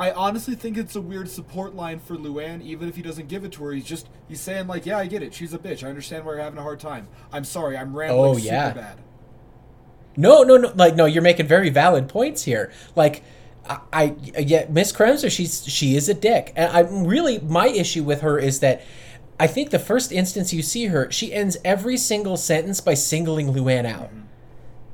[0.00, 3.44] I honestly think it's a weird support line for Luann, even if he doesn't give
[3.44, 3.72] it to her.
[3.72, 5.34] He's just he's saying like, yeah, I get it.
[5.34, 5.84] She's a bitch.
[5.84, 7.06] I understand why you're having a hard time.
[7.30, 7.76] I'm sorry.
[7.76, 8.68] I'm rambling Oh, yeah.
[8.70, 8.98] super bad.
[10.16, 10.72] No, no, no.
[10.74, 12.72] Like, no, you're making very valid points here.
[12.96, 13.22] Like,
[13.68, 18.02] I, I yeah, Miss Kremser, she's she is a dick, and I'm really my issue
[18.02, 18.82] with her is that
[19.38, 23.52] I think the first instance you see her, she ends every single sentence by singling
[23.52, 24.08] Luann out.
[24.08, 24.20] Mm-hmm.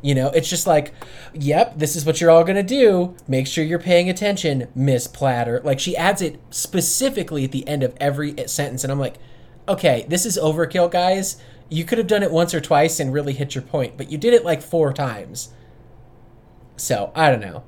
[0.07, 0.95] You know, it's just like,
[1.35, 3.17] yep, this is what you're all gonna do.
[3.27, 5.61] Make sure you're paying attention, Miss Platter.
[5.65, 9.17] Like she adds it specifically at the end of every sentence, and I'm like,
[9.69, 11.39] okay, this is overkill, guys.
[11.69, 14.17] You could have done it once or twice and really hit your point, but you
[14.17, 15.53] did it like four times.
[16.77, 17.65] So I don't know.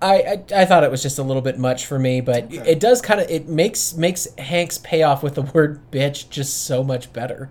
[0.00, 2.58] I, I, I thought it was just a little bit much for me, but Okay.
[2.70, 6.84] it does kind of it makes makes Hank's payoff with the word bitch just so
[6.84, 7.50] much better.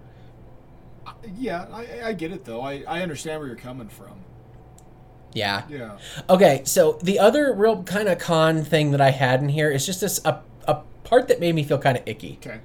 [1.38, 2.62] Yeah, I, I get it though.
[2.62, 4.14] I, I understand where you're coming from.
[5.34, 5.64] Yeah.
[5.70, 5.98] Yeah.
[6.30, 9.86] Okay, so the other real kind of con thing that I had in here is
[9.86, 12.38] just this a, a part that made me feel kind of icky.
[12.42, 12.60] Okay.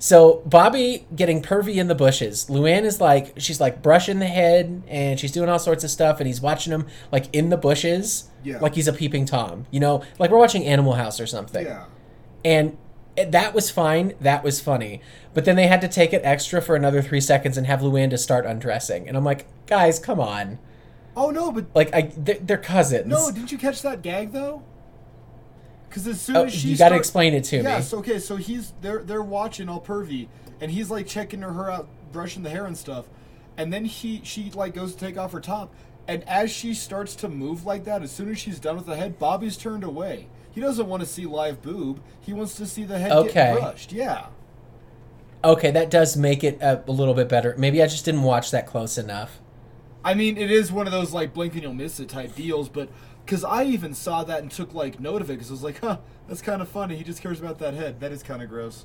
[0.00, 2.46] So Bobby getting pervy in the bushes.
[2.48, 6.20] Luann is like she's like brushing the head and she's doing all sorts of stuff
[6.20, 8.60] and he's watching him like in the bushes, Yeah.
[8.60, 9.66] like he's a peeping tom.
[9.72, 11.66] You know, like we're watching Animal House or something.
[11.66, 11.86] Yeah.
[12.44, 12.78] And
[13.24, 14.14] that was fine.
[14.20, 15.00] That was funny.
[15.34, 18.10] But then they had to take it extra for another three seconds and have Luann
[18.10, 19.06] to start undressing.
[19.08, 20.58] And I'm like, guys, come on.
[21.16, 23.06] Oh no, but Like I, they're, they're cousins.
[23.06, 24.62] no, didn't you catch that gag though?
[25.88, 27.62] Because as soon Oh, as she you got to explain it to me.
[27.64, 30.28] Yes, okay, so he's they're they're watching all pervy,
[30.60, 33.06] and he's like checking her out, brushing the hair and stuff,
[33.56, 35.72] and then he she like goes to take off her top,
[36.06, 38.96] and as she starts to move like that, as soon as she's done with the
[38.96, 40.28] head, Bobby's turned away.
[40.58, 42.02] He doesn't want to see live boob.
[42.20, 43.32] He wants to see the head Okay.
[43.32, 43.92] get brushed.
[43.92, 44.26] Yeah.
[45.44, 47.54] Okay, that does make it a, a little bit better.
[47.56, 49.38] Maybe I just didn't watch that close enough.
[50.04, 52.68] I mean, it is one of those like blink and you'll miss it type deals,
[52.68, 52.88] but
[53.24, 55.78] because I even saw that and took like note of it because I was like,
[55.78, 56.96] huh, that's kind of funny.
[56.96, 58.00] He just cares about that head.
[58.00, 58.84] That is kind of gross.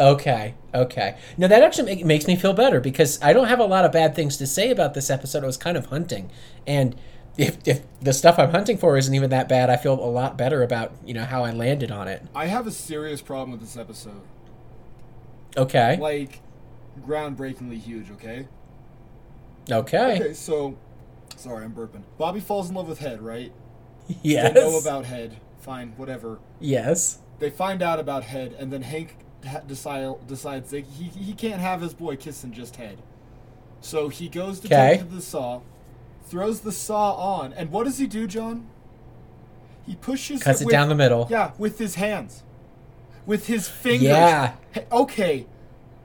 [0.00, 1.16] Okay, okay.
[1.38, 3.92] Now that actually make, makes me feel better because I don't have a lot of
[3.92, 5.44] bad things to say about this episode.
[5.44, 6.28] I was kind of hunting,
[6.66, 6.96] and
[7.38, 10.36] if if the stuff I'm hunting for isn't even that bad, I feel a lot
[10.38, 12.22] better about you know how I landed on it.
[12.34, 14.22] I have a serious problem with this episode.
[15.56, 16.40] Okay, Like,
[17.00, 18.10] groundbreakingly huge.
[18.10, 18.46] Okay.
[19.70, 20.76] okay, Okay, so
[21.36, 22.02] sorry, I'm burping.
[22.18, 23.52] Bobby falls in love with Head, right?
[24.22, 25.36] yes, They know about Head.
[25.58, 26.38] Fine, whatever.
[26.60, 29.16] yes, They find out about Head, and then Hank
[29.66, 32.98] decide, decides that he, he can't have his boy kissing just Head.
[33.80, 34.98] So he goes to Okay.
[34.98, 35.60] take to the saw,
[36.26, 38.66] throws the saw on, and what does he do, John?
[39.86, 41.26] He pushes cuts it with- down the middle.
[41.30, 42.42] Yeah, with his hands.
[43.24, 44.02] With his fingers.
[44.08, 44.54] Yeah.
[44.92, 45.46] Okay.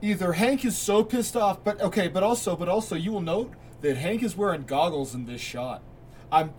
[0.00, 3.52] Either Hank is so pissed off, but okay, but also, but also, you will note
[3.80, 5.82] that Hank is wearing goggles in this shot.
[6.32, 6.52] I'm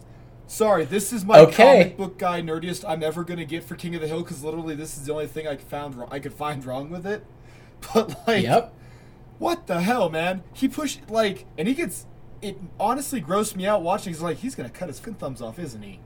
[0.48, 1.54] sorry, this is my Okay.
[1.82, 4.76] comic book guy nerdiest I'm ever gonna get for King of the Hill because literally
[4.76, 7.26] this is the only thing I found I could find wrong with it.
[7.94, 8.74] But like, Yep.
[9.40, 10.44] what the hell, man?
[10.54, 12.06] He pushed like, and he gets.
[12.44, 14.12] It honestly grossed me out watching.
[14.14, 16.00] He's like, he's gonna cut his fin thumbs off, isn't he?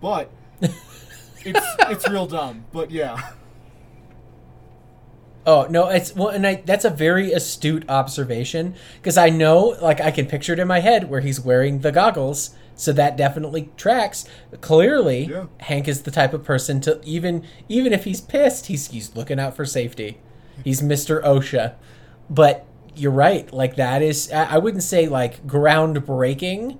[0.00, 2.64] But it's it's real dumb.
[2.72, 3.30] But yeah.
[5.44, 10.00] Oh no, it's well, and I, that's a very astute observation because I know, like,
[10.00, 13.70] I can picture it in my head where he's wearing the goggles, so that definitely
[13.76, 14.24] tracks.
[14.60, 15.46] Clearly, Yeah.
[15.58, 19.40] Hank is the type of person to even even if he's pissed, he's he's looking
[19.40, 20.18] out for safety.
[20.62, 21.74] He's Mister OSHA,
[22.30, 23.52] but you're right.
[23.52, 26.78] Like that is, I wouldn't say like groundbreaking,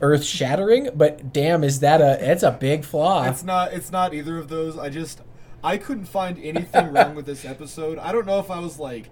[0.00, 2.30] earth shattering, but damn, is that a?
[2.30, 3.24] It's a big flaw.
[3.24, 3.72] It's not.
[3.72, 4.76] It's not either of those.
[4.78, 5.20] I just.
[5.64, 7.98] I couldn't find anything wrong with this episode.
[7.98, 9.10] I don't know if I was like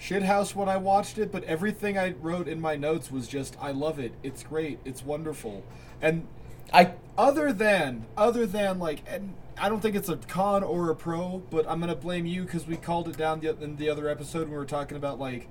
[0.00, 3.72] shithouse when I watched it, but everything I wrote in my notes was just, I
[3.72, 4.12] love it.
[4.22, 4.78] It's great.
[4.84, 5.62] It's wonderful.
[6.00, 6.26] And
[6.72, 10.96] I other than other than like and I don't think it's a con or a
[10.96, 14.08] pro, but I'm gonna blame you because we called it down the, in the other
[14.08, 15.48] episode when we were talking about like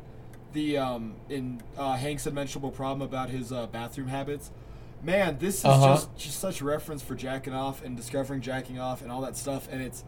[0.53, 4.51] the um in uh, Hank's unmentionable problem about his uh, bathroom habits.
[5.03, 5.87] Man, this is Uh-huh.
[5.95, 9.37] just just such a reference for jacking off and discovering jacking off and all that
[9.37, 10.03] stuff, and it's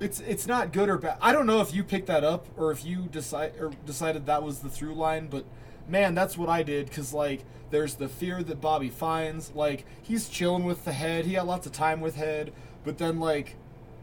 [0.00, 1.16] it's it's not good or bad.
[1.22, 4.42] I don't know if you picked that up or if you decide or decided that
[4.42, 5.44] was the through line, but
[5.88, 9.52] man, that's what I did because like there's the fear that Bobby finds.
[9.54, 11.24] Like he's chilling with the head.
[11.24, 12.52] He had lots of time with head,
[12.84, 13.56] but then like,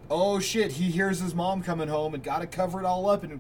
[0.10, 3.24] oh shit, he hears his mom coming home and got to cover it all up,
[3.24, 3.40] and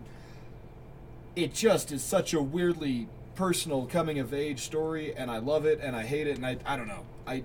[1.35, 5.79] it just is such a weirdly personal coming of age story, and I love it
[5.81, 7.43] and I hate it, and I I don't know I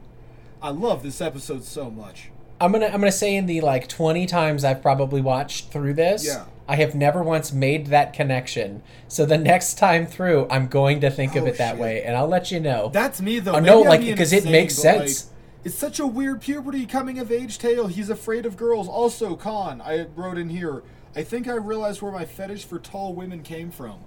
[0.62, 2.30] I love this episode so much.
[2.60, 6.26] I'm gonna I'm gonna say in the like 20 times I've probably watched through this,
[6.26, 6.44] Yeah.
[6.70, 8.82] I have never once made that connection.
[9.06, 11.80] So the next time through, I'm going to think of Oh, it that shit.
[11.80, 12.90] way, and I'll let you know.
[12.92, 13.54] That's me though.
[13.54, 15.24] Oh, no, like, because it makes sense.
[15.26, 17.86] like, it's such a weird puberty coming of age tale.
[17.86, 18.86] He's afraid of girls.
[18.88, 20.82] Also, con I wrote in here.
[21.16, 24.00] I think I realized where my fetish for tall women came from.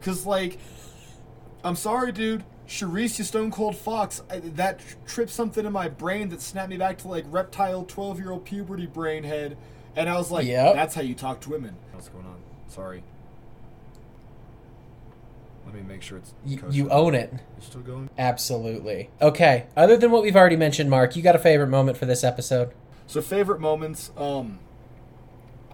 [0.00, 0.58] Cause like,
[1.64, 2.44] I'm sorry, dude.
[2.68, 4.22] Charisse, you stone cold fox.
[4.30, 8.18] I, that tripped something in my brain that snapped me back to like reptile, 12
[8.20, 9.56] year old puberty brain head,
[9.96, 10.74] and I was like, Yep.
[10.74, 11.76] that's how you talk to women.
[11.92, 12.36] What's going on?
[12.68, 13.02] Sorry.
[15.64, 16.32] Let me make sure it's.
[16.46, 16.74] Y- kosher.
[16.74, 17.32] you own it.
[17.32, 18.08] You still going?
[18.18, 19.10] Absolutely.
[19.20, 19.66] Okay.
[19.76, 22.72] Other than what we've already mentioned, Mark, you got a favorite moment for this episode?
[23.06, 24.58] So favorite moments, um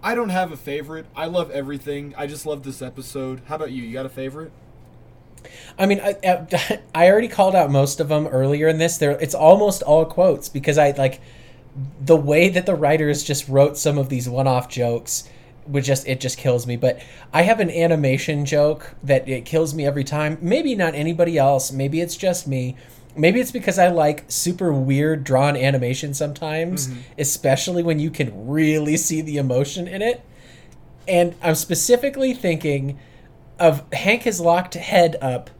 [0.04, 1.06] I don't have a favorite.
[1.16, 2.14] I love everything.
[2.18, 3.40] I just love this episode.
[3.46, 3.82] How about you?
[3.82, 4.52] You got a favorite?
[5.78, 6.14] I mean, I,
[6.94, 8.98] I- already called out most of them earlier in this.
[8.98, 11.22] There, it's almost all quotes because I like
[12.00, 15.28] the way that the writers just wrote some of these one-off jokes.
[15.68, 16.76] Would just it just kills me.
[16.76, 17.00] But
[17.32, 20.36] I have an animation joke that it kills me every time.
[20.42, 21.72] Maybe not anybody else.
[21.72, 22.76] Maybe it's just me.
[23.16, 27.00] Maybe it's because I like super weird drawn animation sometimes, mm-hmm.
[27.18, 30.22] especially when you can really see the emotion in it.
[31.06, 32.98] And I'm specifically thinking
[33.58, 35.50] of Hank has locked head up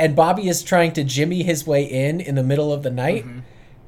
[0.00, 3.24] and Bobby is trying to jimmy his way in in the middle of the night.
[3.24, 3.40] Mm-hmm.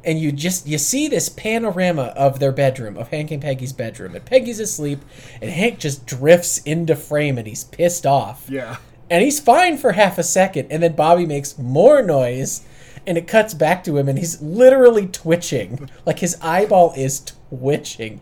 [0.05, 4.15] And you just you see this panorama of their bedroom, of Hank and Peggy's bedroom,
[4.15, 5.01] and Peggy's asleep,
[5.41, 8.77] and Hank just drifts into frame, and he's pissed off, Yeah.
[9.09, 12.63] and he's fine for half a second, and then Bobby makes more noise,
[13.07, 18.21] and it cuts back to him, and he's literally twitching, like his eyeball is twitching,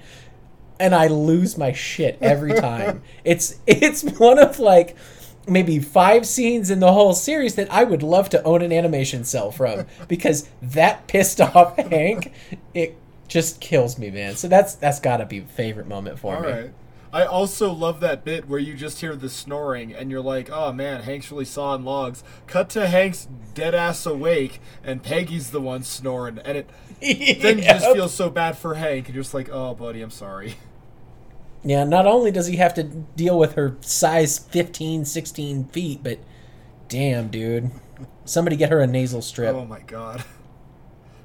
[0.79, 3.03] and I lose my shit every time.
[3.25, 4.97] it's it's one of like
[5.47, 9.25] maybe five scenes in the whole series that I would love to own an animation
[9.25, 12.33] cell from because that pissed off Hank,
[12.75, 12.97] it
[13.29, 14.37] just kills me, man.
[14.37, 16.49] So that's that's got to be a favorite moment for All me.
[16.49, 16.71] right.
[17.13, 20.73] I also love that bit where you just hear the snoring and you're like, "Oh
[20.73, 25.83] man, Hank's really sawing logs." Cut to Hank's dead ass awake and Peggy's the one
[25.83, 26.71] snoring, and it
[27.01, 27.95] then you just Yep.
[27.95, 30.55] feel so bad for Hank, you're just like, "Oh, buddy, I'm sorry."
[31.63, 36.19] Yeah, not only does he have to deal with her size 15, 16 feet, but
[36.89, 37.71] damn, dude.
[38.25, 39.55] Somebody get her a nasal strip.
[39.55, 40.25] Oh my god.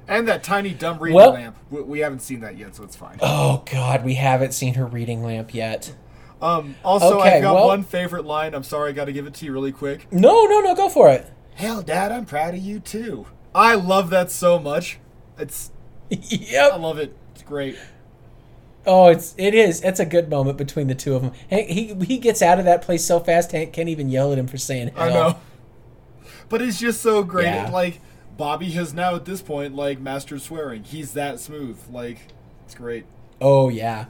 [0.08, 1.58] And that tiny dumb reading Well- lamp.
[1.70, 3.18] We, we haven't seen that yet, so it's fine.
[3.22, 5.94] Oh, God, we haven't seen her reading lamp yet.
[6.42, 8.54] Um, also, Okay, I've got well- one favorite line.
[8.54, 10.08] I'm sorry, I got to give it to you really quick.
[10.12, 11.26] No, no, no, go for it.
[11.56, 13.26] Hell, Dad, I'm proud of you too.
[13.56, 15.00] I love that so much.
[15.40, 15.72] It's
[16.10, 16.74] yep.
[16.74, 17.16] I love it.
[17.34, 17.78] It's great.
[18.86, 19.82] Oh, it's it is.
[19.82, 21.32] It's a good moment between the two of them.
[21.50, 23.54] Hank, he he gets out of that place so fast.
[23.54, 25.04] Hank can't even yell at him for saying hell.
[25.04, 25.40] I know.
[26.50, 27.46] But it's just so great.
[27.46, 27.70] Yeah.
[27.72, 28.02] Like
[28.38, 30.84] Bobby has now at this point like mastered swearing.
[30.84, 31.80] He's that smooth.
[31.90, 32.20] Like
[32.66, 33.06] it's great.
[33.40, 34.06] Oh yeah.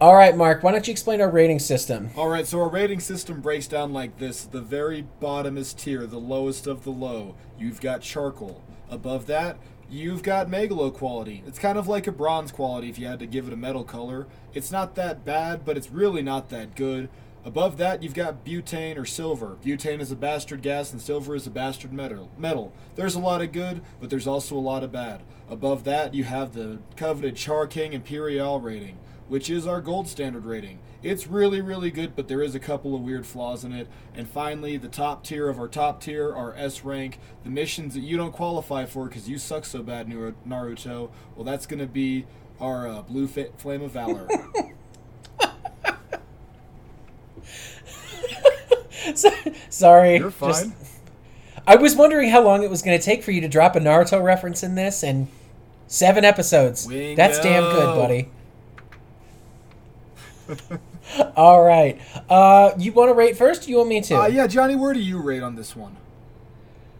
[0.00, 0.64] All right, Mark.
[0.64, 2.10] Why don't you explain our rating system?
[2.16, 4.42] All right, so our rating system breaks down like this.
[4.44, 8.64] The very bottom is tier, the lowest of the low, you've got charcoal.
[8.90, 9.58] Above that,
[9.88, 11.44] you've got megalo quality.
[11.46, 13.84] It's kind of like a bronze quality if you had to give it a metal
[13.84, 14.26] color.
[14.54, 17.08] It's not that bad, but it's really not that good.
[17.44, 19.56] Above that, you've got butane or silver.
[19.64, 22.30] Butane is a bastard gas and silver is a bastard metal.
[22.38, 22.72] Metal.
[22.94, 25.22] There's a lot of good, but there's also a lot of bad.
[25.50, 28.98] Above that, you have the coveted Char King Imperial rating
[29.32, 30.78] which is our gold standard rating.
[31.02, 33.88] It's really, really good, but there is a couple of weird flaws in it.
[34.14, 38.00] And finally, the top tier of our top tier, our S rank, the missions that
[38.00, 41.10] you don't qualify for because you suck so bad, Naruto.
[41.34, 42.26] Well, that's going to be
[42.60, 44.28] our uh, Blue Fit Flame of Valor.
[49.70, 50.18] Sorry.
[50.18, 50.50] You're fine.
[50.50, 50.70] just-
[51.66, 53.80] I was wondering how long it was going to take for you to drop a
[53.80, 55.28] Naruto reference in this, and
[55.86, 56.86] seven episodes.
[57.14, 58.28] That's damn good, buddy.
[61.36, 62.00] All right.
[62.28, 63.66] Uh, you want to rate first?
[63.66, 64.22] Or you want me to?
[64.22, 65.96] Uh, yeah, Jonny, where do you rate on this one?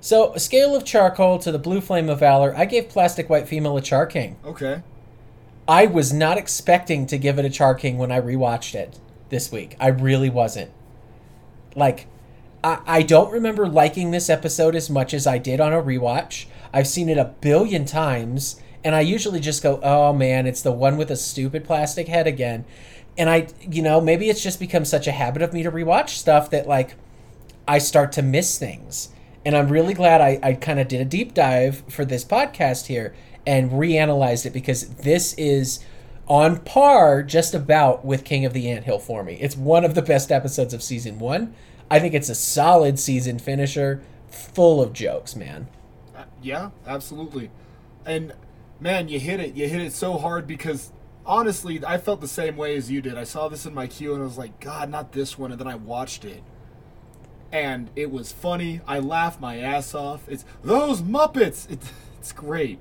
[0.01, 3.49] So, a scale of charcoal to the blue flame of valor, I gave Plastic White
[3.49, 4.37] Female a Char King.
[4.45, 4.83] Okay.
[5.69, 8.99] I was not expecting to give it a Char King when I rewatched it
[9.33, 9.77] this week.
[9.81, 10.71] I really wasn't.
[11.75, 12.07] Like,
[12.63, 16.47] I, I don't remember liking this episode as much as I did on a rewatch.
[16.73, 20.71] I've seen it a billion times, and I usually just go, oh man, it's the
[20.71, 22.65] one with a stupid plastic head again.
[23.19, 26.11] And I, you know, maybe it's just become such a habit of me to rewatch
[26.11, 26.95] stuff that, like,
[27.67, 29.09] I start to miss things.
[29.45, 32.87] And I'm really glad I, I kind of did a deep dive for this podcast
[32.87, 33.15] here
[33.47, 35.81] and reanalyzed it because this is
[36.29, 39.35] on par just about with King of the Anthill for me.
[39.41, 41.55] It's one of the best episodes of season one.
[41.91, 45.69] I think it's a solid season finisher, full of jokes, man.
[46.17, 47.51] Uh, yeah, absolutely.
[48.07, 48.33] And
[48.81, 49.55] man, you hit it.
[49.55, 50.93] You hit it so hard because
[51.27, 53.19] honestly, I felt the same way as you did.
[53.19, 55.51] I saw this in my queue and I was like, God, not this one.
[55.53, 56.43] And then I watched it.
[57.51, 58.81] And it was funny.
[58.87, 60.27] I laughed my ass off.
[60.29, 61.71] It's those Muppets.
[61.71, 62.79] It's, it's great.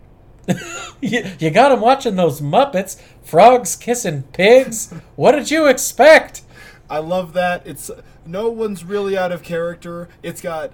[1.01, 4.93] you, you got him watching those Muppets, frogs kissing pigs.
[5.15, 6.41] What did you expect?
[6.89, 7.65] I love that.
[7.65, 7.89] It's
[8.25, 10.09] no one's really out of character.
[10.23, 10.73] It's got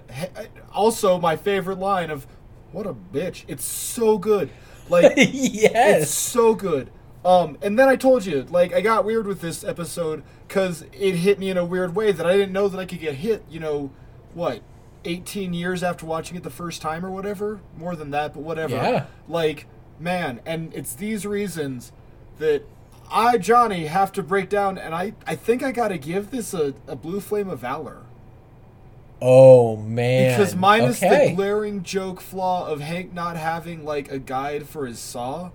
[0.72, 2.26] also my favorite line of
[2.72, 4.50] "What a bitch." It's so good.
[4.88, 6.90] Like yes, it's so good.
[7.24, 11.16] Um, and then I told you, like, I got weird with this episode because it
[11.16, 13.44] hit me in a weird way that I didn't know that I could get hit.
[13.50, 13.90] You know,
[14.34, 14.62] what,
[15.08, 17.60] 18 years after watching it the first time or whatever?
[17.76, 18.76] More than that, but whatever.
[18.76, 19.06] Yeah.
[19.26, 19.66] Like,
[19.98, 21.92] man, and it's these reasons
[22.38, 22.62] that
[23.10, 26.52] I, Jonny, have to break down, and I, I think I got to give this
[26.52, 28.02] a, a blue flame of valor.
[29.20, 30.38] Oh man!
[30.38, 31.30] Because minus okay.
[31.30, 35.50] the glaring joke flaw of Hank not having like a guide for his saw,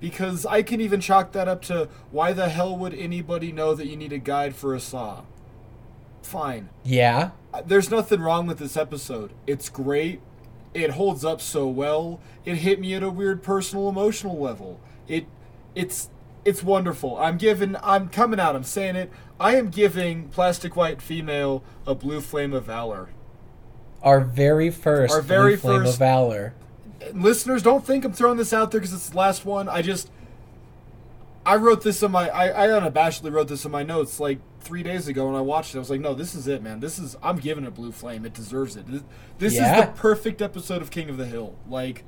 [0.00, 3.86] because I can even chalk that up to why the hell would anybody know that
[3.86, 5.22] you need a guide for a saw?
[6.22, 6.68] Fine.
[6.84, 7.30] Yeah.
[7.64, 9.32] There's nothing wrong with this episode.
[9.46, 10.20] It's great.
[10.74, 12.20] It holds up so well.
[12.44, 14.80] It hit me at a weird personal emotional level.
[15.08, 15.26] It
[15.74, 16.10] it's
[16.44, 17.16] it's wonderful.
[17.18, 19.10] I'm giving I'm coming out, I'm saying it.
[19.38, 23.08] I am giving Plastic White Female a blue flame of valor.
[24.02, 26.54] Our very first Our very blue flame first- of valor.
[27.12, 29.68] listeners, don't think I'm throwing this out there because it's the last one.
[29.68, 30.10] I just,
[31.44, 34.82] I wrote this in my, I, I unabashedly wrote this in my notes like three
[34.82, 35.78] days ago, and I watched it.
[35.78, 36.80] I was like, no, this is it, man.
[36.80, 38.24] This is, I'm giving it Blue Flame.
[38.26, 38.86] It deserves it.
[38.86, 39.02] This,
[39.38, 39.78] this Yeah.
[39.80, 41.54] is the perfect episode of King of the Hill.
[41.68, 42.04] Like,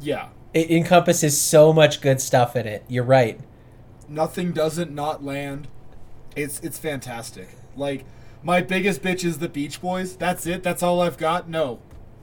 [0.00, 2.84] yeah, It encompasses so much good stuff in it.
[2.88, 3.40] You're right.
[4.08, 5.66] nothing doesn't not land.
[6.36, 7.48] It's it's fantastic.
[7.76, 8.04] Like,
[8.42, 10.16] my biggest bitch is the Beach Boys.
[10.16, 10.62] That's it.
[10.62, 11.48] That's all I've got.
[11.48, 11.80] No.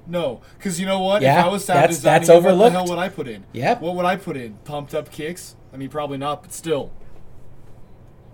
[0.07, 1.21] No, because you know what?
[1.21, 3.27] Yeah, if I was sound that's- designing, that's it, what the hell would I put
[3.27, 3.43] in?
[3.53, 3.81] Yep.
[3.81, 4.55] What would I put in?
[4.65, 5.55] Pumped up kicks?
[5.73, 6.91] I mean, probably not, but still.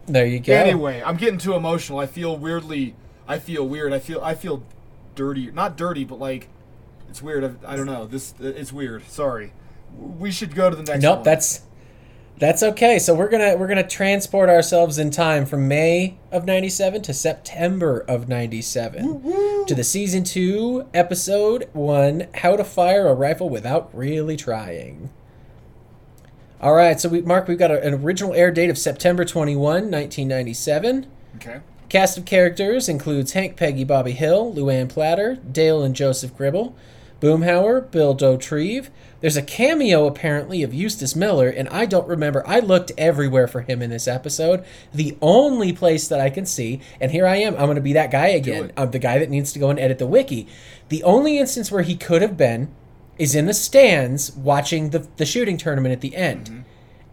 [0.08, 0.54] There you go.
[0.54, 2.00] Anyway, I'm getting too emotional.
[2.00, 2.96] I feel weirdly.
[3.28, 3.94] I feel weird.
[3.94, 4.22] I feel.
[4.24, 4.64] I feel
[5.16, 5.52] dirty.
[5.52, 6.48] Not dirty, but like,
[7.10, 7.44] it's weird.
[7.66, 8.06] I, I don't know.
[8.08, 8.34] This.
[8.40, 9.04] It's weird.
[9.10, 9.52] Sorry.
[9.98, 11.24] We should go to the next Nope, one.
[11.24, 11.62] that's
[12.38, 13.00] that's okay.
[13.00, 18.06] So we're gonna we're gonna transport ourselves in time from May of '97 to September
[18.08, 24.38] of '97 to the season two episode one: How to Fire a Rifle Without Really
[24.38, 25.10] Trying.
[26.60, 29.62] All right, so we Mark, we've got a, an original air date of September 21,
[29.64, 31.06] 1997.
[31.36, 31.60] okay.
[31.88, 36.76] Cast of characters includes Hank, Peggy, Bobby Hill, Luann Platter, Dale and Joseph Gribble,
[37.22, 38.90] Boomhauer, Bill Dauterive.
[39.22, 42.46] There's a cameo apparently of Eustace Miller, and I don't remember.
[42.46, 44.66] I looked everywhere for him in this episode.
[44.94, 47.94] The only place that I can see, and here I am, I'm going to be
[47.94, 48.72] that guy again.
[48.76, 50.48] I'm uh, the guy that needs to go and edit the wiki.
[50.90, 52.70] The only instance where he could have been
[53.20, 56.66] is in the stands watching the, the shooting tournament at the end.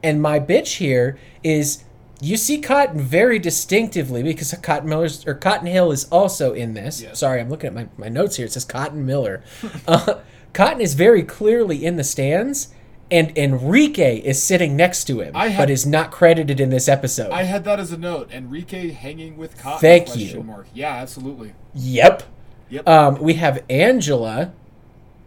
[0.02, 1.82] And my bitch here is
[2.20, 7.02] you see Cotton very distinctively because Cotton Miller's or Cotton Hill is also in this.
[7.02, 7.18] Yes.
[7.18, 8.46] Sorry, I'm looking at my, my notes here.
[8.46, 9.42] It says Cotton Miller.
[9.88, 10.20] uh,
[10.52, 12.68] Cotton is very clearly in the stands,
[13.10, 17.32] and Enrique is sitting next to him, had- but is not credited in this episode.
[17.32, 18.30] I had that as a note.
[18.30, 19.80] Enrique hanging with Cotton?
[19.80, 20.42] Thank you.
[20.42, 20.66] Mark.
[20.74, 21.54] Yeah, absolutely.
[21.74, 22.22] yep.
[22.70, 22.88] Yep.
[22.88, 24.52] Um, we have Angela.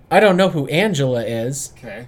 [0.09, 1.73] I don't know who Angela is.
[1.77, 2.07] okay.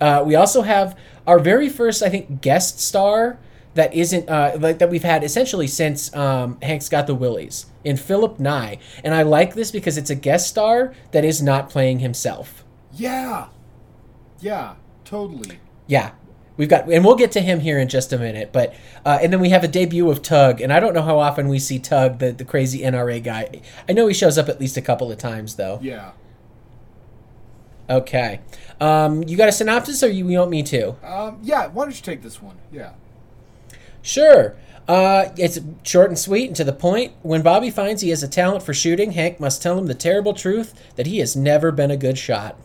[0.00, 3.38] Uh, we also have our very first, I think, guest star
[3.74, 7.96] that isn't uh, like that we've had essentially since um, Hank's Got the Willies in
[7.96, 12.00] Philip Nye, and I like this because it's a guest star that is not playing
[12.00, 12.64] himself.
[12.92, 13.48] Yeah.
[14.40, 14.74] Yeah.
[15.04, 15.60] Totally.
[15.86, 16.12] Yeah,
[16.56, 18.52] we've got, and we'll get to him here in just a minute.
[18.52, 21.20] But uh, and then we have a debut of Tug, and I don't know how
[21.20, 23.62] often we see Tug, the the crazy NRA guy.
[23.88, 25.78] I know he shows up at least a couple of times though.
[25.80, 26.10] Yeah.
[27.88, 28.40] Okay,
[28.80, 30.90] um, you got a synopsis, or you, you want me to?
[31.06, 31.68] Um, yeah.
[31.68, 32.56] Why don't you take this one?
[32.72, 32.92] Yeah.
[34.02, 34.56] Sure.
[34.88, 37.12] Uh, it's short and sweet and to the point.
[37.22, 40.32] When Bobby finds he has a talent for shooting, Hank must tell him the terrible
[40.32, 42.56] truth that he has never been a good shot.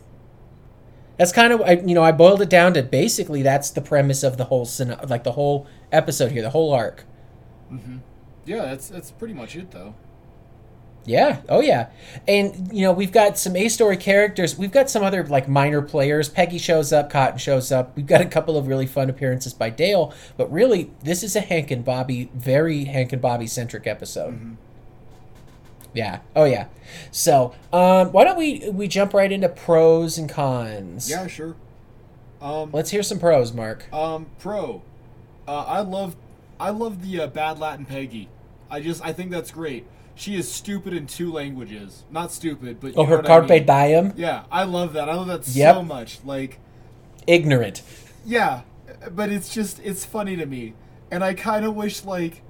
[1.18, 4.22] That's kind of I, you know I boiled it down to basically that's the premise
[4.22, 4.68] of the whole
[5.08, 7.04] like the whole episode here, the whole arc.
[7.72, 7.98] Mm-hmm.
[8.44, 9.94] Yeah, that's that's pretty much it though.
[11.04, 11.40] Yeah.
[11.48, 11.88] Oh, yeah.
[12.28, 14.56] And you know, we've got some A story characters.
[14.56, 16.28] We've got some other like minor players.
[16.28, 17.10] Peggy shows up.
[17.10, 17.96] Cotton shows up.
[17.96, 20.14] We've got a couple of really fun appearances by Dale.
[20.36, 24.56] But really, this is a Hank and Bobby, very Hank and Bobby centric episode.
[25.92, 26.20] Yeah.
[26.36, 26.68] Oh, yeah.
[27.10, 31.10] So, um, why don't we we jump right into pros and cons?
[31.10, 31.56] Yeah, sure.
[32.40, 33.92] Um, Let's hear some pros, Mark.
[33.92, 34.82] um, pro.
[35.46, 36.16] Uh, I love,
[36.58, 38.28] I love the uh, bad Latin Peggy.
[38.70, 39.86] I just, I think that's great.
[40.14, 42.04] She is stupid in two languages.
[42.10, 43.66] Not stupid, but you Oh, her what I carpe mean.
[43.66, 45.08] diem, Yeah, I love that.
[45.08, 45.74] I love that Yep.
[45.76, 46.18] so much.
[46.24, 46.58] Like,
[47.26, 47.82] ignorant.
[48.24, 48.62] yeah,
[49.10, 50.74] but it's just, it's funny to me,
[51.10, 52.42] and I kind of wish like.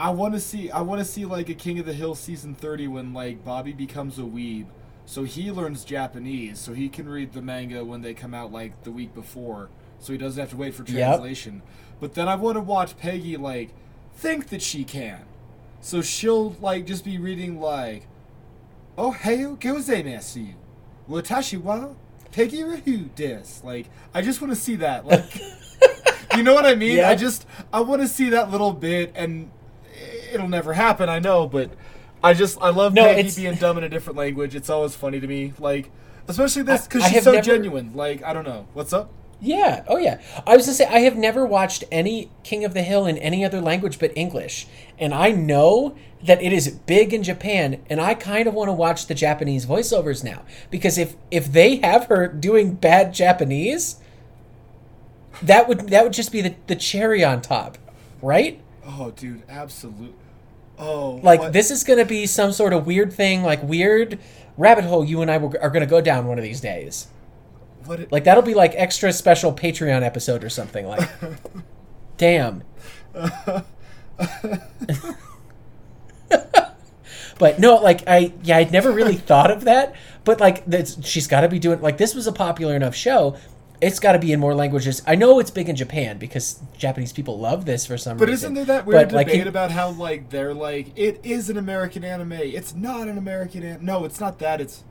[0.00, 0.68] I want to see.
[0.70, 3.72] I want to see like a King of the Hill season thirty when like Bobby
[3.72, 4.66] becomes a weeb,
[5.06, 8.82] so he learns Japanese, so he can read the manga when they come out like
[8.82, 9.68] the week before,
[10.00, 10.88] so he doesn't have to wait for Yep.
[11.18, 11.62] translation.
[12.00, 13.70] But then I want to watch Peggy like
[14.16, 15.20] think that she can,
[15.82, 18.06] so she'll like just be reading like,
[18.96, 20.54] "Oh hey, gozaimasu,
[21.08, 21.88] watashi wa
[22.32, 25.04] Peggy Rahu des." Like I just want to see that.
[26.32, 26.96] Like, you know what I mean?
[26.96, 27.10] Yeah.
[27.10, 29.50] I just I want to see that little bit, and
[30.32, 31.10] it'll never happen.
[31.10, 31.70] I know, but
[32.24, 34.54] I just I love No, Peggy being dumb in a different language.
[34.54, 35.52] It's always funny to me.
[35.58, 35.90] Like,
[36.28, 37.92] especially this because she's so never- genuine.
[37.94, 39.10] Like, I don't know what's up.
[39.44, 39.82] Yeah.
[39.88, 40.20] Oh, yeah.
[40.46, 43.44] I was gonna say I have never watched any King of the Hill in any
[43.44, 44.68] other language but English,
[45.00, 48.72] and I know that it is big in Japan, and I kind of want to
[48.72, 53.96] watch the Japanese voiceovers now because if if they have her doing bad Japanese,
[55.42, 57.78] that would that would just be the the cherry on top,
[58.22, 58.60] right?
[58.86, 60.14] Oh, dude, absolutely.
[60.78, 64.18] Oh, Like what- this is gonna be some sort of weird thing, like weird
[64.56, 67.08] rabbit hole you and I are gonna go down one of these days.
[67.88, 71.08] It, Like that'll be like extra special Patreon episode or something like.
[72.16, 72.62] Damn.
[77.38, 79.94] but no, like I yeah, I'd never really thought of that.
[80.24, 83.36] But like that's she's got to be doing like this was a popular enough show.
[83.80, 85.02] It's got to be in more languages.
[85.08, 88.54] I know it's big in Japan because Japanese people love this for some But reason.
[88.54, 91.50] But isn't there that weird But, like, debate about how like they're like it is
[91.50, 92.32] an American anime?
[92.32, 93.84] It's not an American anime.
[93.84, 94.60] No, it's not that.
[94.60, 94.84] It's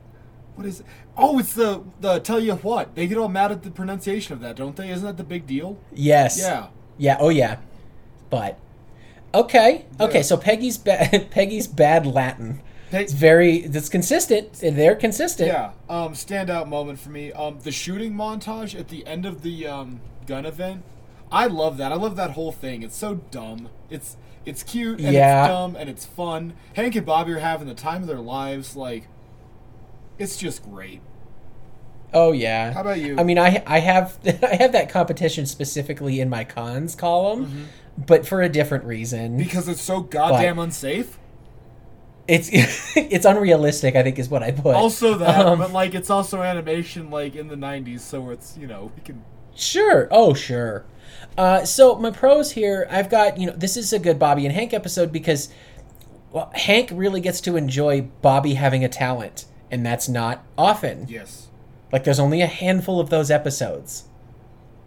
[0.54, 0.86] what is it?
[1.16, 2.94] Oh, it's the the tell you what.
[2.94, 4.90] They get all mad at the pronunciation of that, don't they?
[4.90, 5.78] Isn't that the big deal?
[5.92, 6.38] Yes.
[6.38, 6.68] Yeah.
[6.98, 7.16] Yeah.
[7.20, 7.58] Oh yeah.
[8.30, 8.58] But
[9.34, 9.86] okay.
[10.00, 10.22] Okay.
[10.22, 11.28] So Peggy's bad.
[11.30, 12.60] Peggy's bad Latin.
[12.90, 13.56] It's very.
[13.58, 14.52] It's consistent.
[14.54, 15.48] They're consistent.
[15.48, 15.72] Yeah.
[15.88, 17.32] Um, standout moment for me.
[17.32, 20.82] Um, the shooting montage at the end of the um, gun event.
[21.30, 21.90] I love that.
[21.92, 22.82] I love that whole thing.
[22.82, 23.70] It's so dumb.
[23.88, 25.44] It's it's cute and Yeah.
[25.44, 26.52] it's dumb and it's fun.
[26.74, 28.76] Hank and Bobby are having the time of their lives.
[28.76, 29.08] Like,
[30.18, 31.00] it's just great.
[32.14, 32.72] Oh yeah.
[32.72, 33.18] How about you?
[33.18, 38.26] I mean, I I have I have that competition specifically in my cons column, but
[38.26, 39.36] for a different reason.
[39.36, 41.18] Because it's so goddamn unsafe.
[42.28, 42.50] it's
[42.96, 43.96] it's unrealistic.
[43.96, 44.74] I think is what I put.
[44.76, 48.66] Also that, Um, but like it's also animation like in the '90s, so it's you
[48.66, 49.22] know we can.
[49.54, 50.08] Sure.
[50.10, 50.84] Oh, sure.
[51.36, 54.54] Uh, so my pros here, I've got you know this is a good Bobby and
[54.54, 55.48] Hank episode because
[56.30, 61.06] well, Hank really gets to enjoy Bobby having a talent, and that's not often.
[61.08, 61.48] Yes.
[61.90, 64.04] Like there's only a handful of those episodes.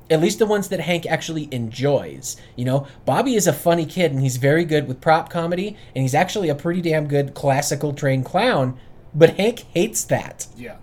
[0.10, 2.38] At least the ones that Hank actually enjoys.
[2.56, 6.04] You know, Bobby is a funny kid and he's very good with prop comedy and
[6.04, 8.78] he's actually a pretty damn good classical trained clown,
[9.16, 10.46] but Hank hates that.
[10.56, 10.78] Yeah.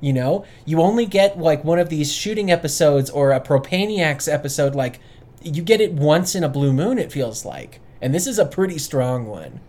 [0.00, 4.74] You know, you only get like one of these shooting episodes or a Propaniacs episode
[4.74, 5.00] like
[5.42, 7.80] you get it once in a blue moon it feels like.
[8.00, 9.60] And this is a pretty strong one.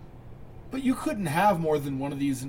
[0.72, 2.46] But you couldn't have more than one of these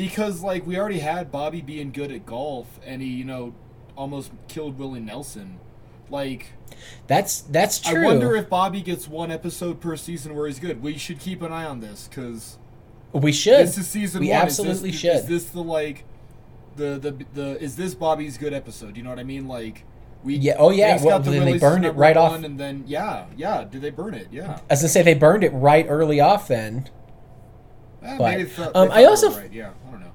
[0.00, 3.54] because like we already had Bobby being good at golf and he you know
[3.96, 5.60] almost killed Willie Nelson.
[6.08, 6.54] Like
[7.06, 8.02] That's that's true.
[8.02, 10.82] I wonder if Bobby gets one episode per season where he's good.
[10.82, 12.58] We should keep an eye on this because
[13.12, 13.60] we should.
[13.60, 14.38] this is season we one.
[14.38, 15.16] absolutely is this, should.
[15.16, 16.04] Is this the like
[16.76, 18.96] the the the is this Bobby's good episode?
[18.96, 19.48] You know what I mean?
[19.48, 19.84] Like
[20.24, 23.26] we Yeah, oh, yeah, well, the then they burned it right off- and then yeah
[23.36, 24.28] yeah did they burn it?
[24.32, 24.60] Yeah.
[24.70, 26.88] As I say they burned it right early off then.
[28.02, 29.52] Eh, But, maybe um, I also right.
[29.52, 30.12] yeah I don't know.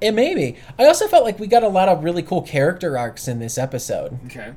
[0.00, 0.56] It may be.
[0.78, 3.56] I also felt like we got a lot of really cool character arcs in this
[3.56, 4.18] episode.
[4.26, 4.52] Okay.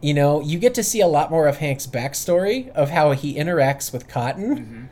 [0.00, 3.34] You know, you get to see a lot more of Hank's backstory of how he
[3.34, 4.56] interacts with Cotton.
[4.58, 4.84] Mm-hmm.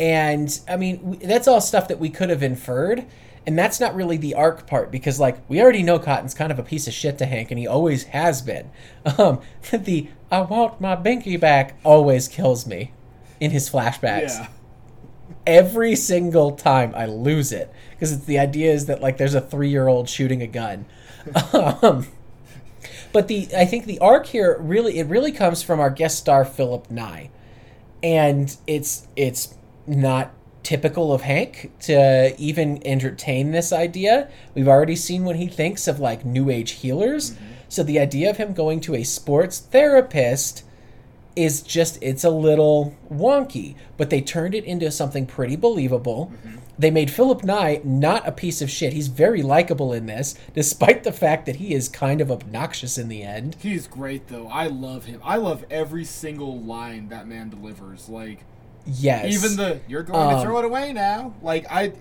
[0.00, 3.04] And I mean, that's all stuff that we could have inferred.
[3.46, 6.58] And that's not really the arc part because, like, we already know Cotton's kind of
[6.58, 8.70] a piece of shit to Hank, and he always has been.
[9.18, 9.40] Um,
[9.70, 12.92] the "I want my binky back" always kills me
[13.40, 14.38] in his flashbacks.
[14.38, 14.48] Yeah.
[15.50, 19.40] Every single time I lose it because it's the idea is that like there's a
[19.40, 20.86] three year old shooting a gun.
[21.52, 22.06] um,
[23.12, 26.44] but the I think the arc here really it really comes from our guest star
[26.44, 27.30] Philip Nye,
[28.00, 29.56] and it's it's
[29.88, 30.32] not
[30.62, 34.30] typical of Hank to even entertain this idea.
[34.54, 37.36] We've already seen what he thinks of like new age healers.
[37.68, 40.64] So the idea of him going to a sports therapist
[41.42, 46.32] is just it's a little wonky, but they turned it into something pretty believable.
[46.78, 48.94] They made Philip Nye not a piece of shit.
[48.94, 53.08] He's very likable in this, despite the fact that he is kind of obnoxious in
[53.08, 53.56] the end.
[53.60, 54.46] He's great though.
[54.48, 55.20] I love him.
[55.22, 58.08] I love every single line that man delivers.
[58.08, 58.44] Like
[58.86, 59.26] Yes.
[59.34, 61.92] even the "you're going to Um, throw it away now." Like I,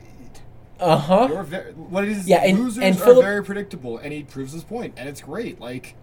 [0.80, 1.28] Uh huh.
[1.76, 2.08] what.
[2.26, 5.60] Yeah, and- losers and are very predictable, and he proves his point, and it's great.
[5.60, 5.96] Like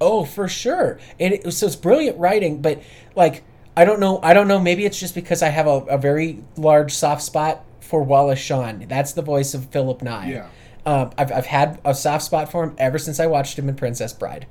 [0.00, 0.98] Oh, for sure.
[1.18, 2.82] And it, so it's brilliant writing, but
[3.14, 3.44] like
[3.76, 4.20] I don't know.
[4.22, 4.58] I don't know.
[4.58, 8.86] Maybe it's just because I have a, a very large soft spot for Wallace Shawn.
[8.88, 10.30] That's the voice of Philip Nye.
[10.30, 10.48] Yeah.
[10.86, 13.74] Um, I've, I've had a soft spot for him ever since I watched him in
[13.76, 14.46] Princess Bride.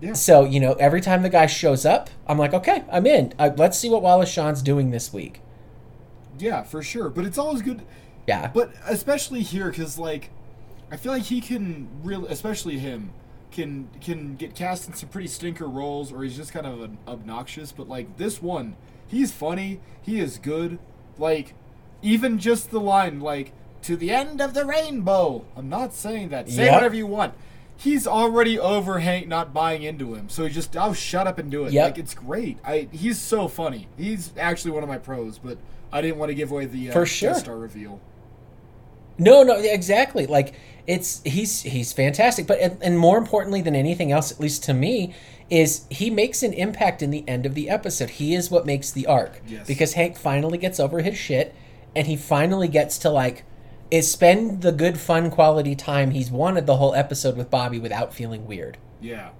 [0.00, 0.14] Yeah.
[0.14, 3.34] So you know, every time the guy shows up, I'm like, okay, I'm in.
[3.38, 5.40] Uh, let's see what Wallace Shawn's doing this week.
[6.38, 7.08] yeah, for sure.
[7.08, 7.82] But it's always good.
[8.26, 8.50] Yeah.
[8.52, 10.30] But especially here, because like,
[10.90, 13.10] I feel like he can really, especially him,
[13.50, 16.98] can can get cast in some pretty stinker roles, or he's just kind of an
[17.06, 17.72] obnoxious.
[17.72, 18.76] But like this one,
[19.06, 19.80] he's funny.
[20.02, 20.78] He is good.
[21.18, 21.54] Like,
[22.02, 26.48] even just the line like "to the end of the rainbow." I'm not saying that.
[26.48, 26.74] Say Yep.
[26.74, 27.34] whatever you want.
[27.76, 31.48] He's already over Hank not buying into him, so he just oh shut up and
[31.50, 31.72] do it.
[31.72, 31.84] Yep.
[31.84, 32.58] Like it's great.
[32.64, 33.86] I he's so funny.
[33.96, 35.58] He's actually one of my pros, but
[35.92, 37.34] I didn't want to give away the uh, For sure.
[37.34, 38.00] star reveal.
[39.18, 40.26] No, no, exactly.
[40.26, 40.54] Like
[40.86, 44.74] it's he's he's fantastic, but and, and more importantly than anything else, at least to
[44.74, 45.14] me,
[45.50, 48.10] is he makes an impact in the end of the episode.
[48.10, 49.66] He is what makes the arc Yes.
[49.66, 51.54] because Hank finally gets over his shit,
[51.96, 53.44] and he finally gets to like
[53.90, 58.12] is spend the good fun quality time he's wanted the whole episode with Bobby without
[58.14, 58.76] feeling weird.
[59.00, 59.30] Yeah.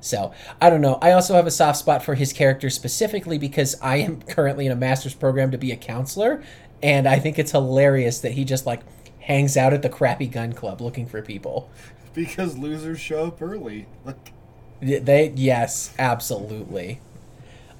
[0.00, 0.98] So I don't know.
[1.00, 4.72] I also have a soft spot for his character specifically because I am currently in
[4.72, 6.42] a master's program to be a counselor,
[6.82, 8.80] and I think it's hilarious that he just like
[9.20, 11.70] hangs out at the crappy gun club looking for people.
[12.14, 13.86] Because losers show up early.
[14.04, 14.34] Like
[14.82, 17.00] They yes, absolutely.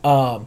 [0.02, 0.46] Um,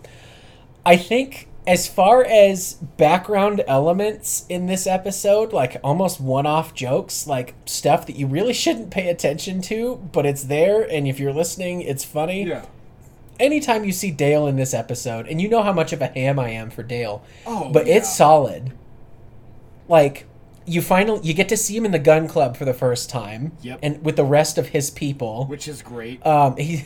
[0.84, 7.56] I think as far as background elements in this episode, like almost one-off jokes, like
[7.66, 11.82] stuff that you really shouldn't pay attention to, but it's there, and if you're listening,
[11.82, 12.45] it's funny.
[12.45, 12.66] Yeah.
[13.40, 16.40] Anytime you see Dale in this episode, and you know how much of a ham
[16.40, 17.96] I am for Dale, Oh, but yeah.
[17.96, 18.72] it's solid.
[19.88, 20.26] Like
[20.66, 23.52] you finally you get to see him in the gun club for the first time,
[23.62, 23.80] Yep.
[23.84, 25.46] and with the rest of his people.
[25.46, 26.26] Which is great.
[26.26, 26.84] Um, he,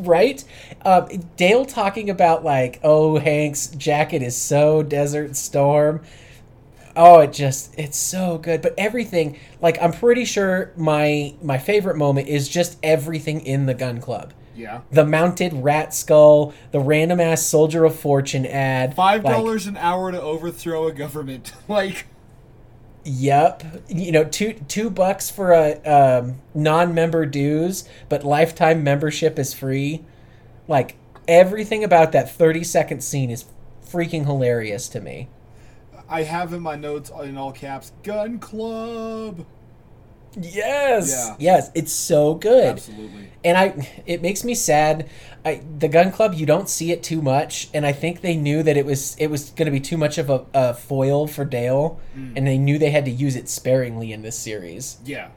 [0.00, 0.44] right?
[0.84, 6.02] Um, Dale talking about like, oh, Hank's jacket is so Desert Storm.
[6.94, 8.60] Oh, it just it's so good.
[8.60, 13.72] But everything, like, I'm pretty sure my my favorite moment is just everything in the
[13.74, 14.80] gun club yeah.
[14.90, 18.94] the mounted rat skull, the random ass soldier of fortune ad.
[18.94, 21.52] Five like, dollars an hour to overthrow a government.
[21.68, 22.06] like
[23.04, 23.84] Yep.
[23.88, 30.04] You know, two two bucks for a um, non-member dues, but lifetime membership is free.
[30.68, 30.96] Like
[31.26, 33.44] everything about that 30 second scene is
[33.84, 35.28] freaking hilarious to me.
[36.08, 39.46] I have in my notes in all caps, gun club.
[40.40, 41.10] Yes.
[41.10, 41.36] Yeah.
[41.38, 42.64] Yes, it's so good.
[42.70, 43.28] Absolutely.
[43.44, 45.08] and I it makes me sad.
[45.44, 48.62] I the gun club you don't see it too much, and I think they knew
[48.62, 51.44] that it was it was going to be too much of a, a foil for
[51.44, 54.98] Dale, and they knew they had to use it sparingly in this series.
[55.04, 55.28] Yeah.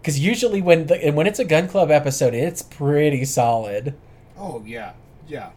[0.00, 3.94] Because usually when the, and when it's a gun club episode, it's pretty solid.
[4.38, 4.92] Oh yeah.
[5.26, 5.50] Yeah.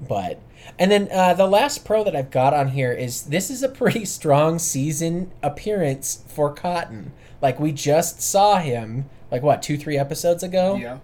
[0.00, 0.40] But
[0.78, 3.68] and then uh, the last pro that I've got on here is this is a
[3.68, 7.12] pretty strong season appearance for Cotton.
[7.40, 10.76] Like we just saw him like what two three episodes ago.
[10.76, 10.98] Yeah.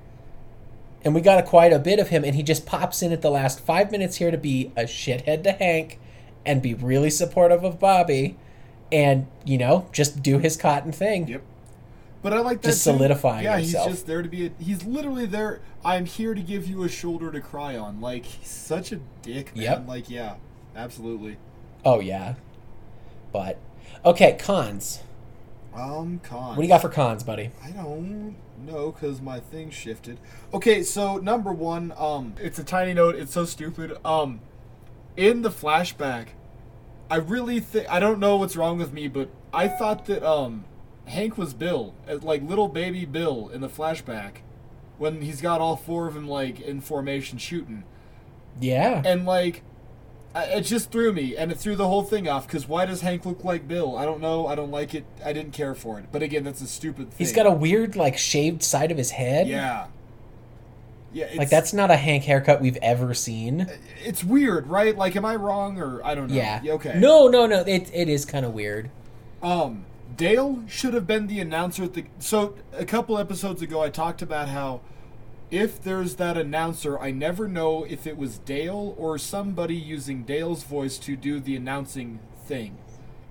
[1.04, 3.20] and we got a, quite a bit of him and he just pops in at
[3.22, 5.98] the last five minutes here to be a shithead to hank
[6.46, 8.36] and be really supportive of bobby
[8.90, 11.42] and you know just do his cotton thing Yep.
[12.22, 12.92] But I like that Just too.
[12.92, 13.86] solidifying Yeah, himself.
[13.88, 14.46] he's just there to be.
[14.46, 15.60] A, he's literally there.
[15.84, 18.00] I'm here to give you a shoulder to cry on.
[18.00, 19.62] Like he's such a dick, man.
[19.64, 19.84] Yep.
[19.88, 20.36] Like yeah,
[20.74, 21.36] absolutely.
[21.84, 22.34] oh yeah
[23.30, 23.58] but
[24.06, 25.00] okay cons
[25.74, 26.50] Um, con.
[26.50, 30.18] what do you got for cons buddy I don't know because my thing shifted.
[30.54, 33.16] Okay, so number one, um, it's a tiny note.
[33.16, 33.96] It's so stupid.
[34.04, 34.40] Um,
[35.16, 36.28] in the flashback,
[37.10, 40.64] I really think I don't know what's wrong with me, but I thought that um
[41.06, 44.36] Hank was Bill, uh, like little baby Bill in the flashback,
[44.96, 47.82] when he's got all four of them like in formation shooting,
[48.60, 49.02] Yeah.
[49.04, 49.62] and like.
[50.34, 52.46] I- It just threw me, and it threw the whole thing off.
[52.46, 53.96] Because why does Hank look like Bill?
[53.96, 54.46] I don't know.
[54.46, 55.04] I don't like it.
[55.24, 56.06] I didn't care for it.
[56.10, 57.18] But again, that's a stupid thing.
[57.18, 59.46] He's got a weird, like, shaved side of his head.
[59.46, 59.86] yeah,
[61.12, 61.26] yeah.
[61.26, 63.68] It's, Like, that's not a Hank haircut we've ever seen.
[64.04, 64.96] it's weird, right?
[64.98, 66.34] Like, am I wrong or I don't know?
[66.34, 66.60] Yeah.
[66.66, 66.94] Okay.
[66.98, 67.60] No, no, no.
[67.60, 68.90] It, it is kind of weird.
[69.42, 69.84] Um,
[70.16, 72.04] Dale should have been the announcer at the.
[72.18, 74.80] So a couple episodes ago, I talked about how
[75.54, 80.64] if there's that announcer, I never know if it was Dale or somebody using Dale's
[80.64, 82.76] voice to do the announcing thing.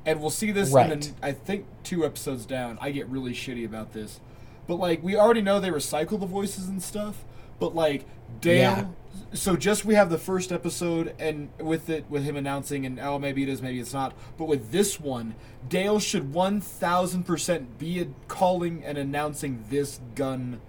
[0.05, 2.77] And we'll see this in the, I think two episodes down.
[2.79, 4.21] I get really shitty about this,
[4.67, 7.25] but like we already know they recycle the voices and stuff.
[7.59, 8.05] But like
[8.41, 8.85] Dale, Yeah.
[9.33, 13.19] so just we have the first episode and with it with him announcing and oh
[13.19, 15.35] maybe it is maybe it's not but with this one
[15.69, 20.59] dale should 1000% be a, calling and announcing this gun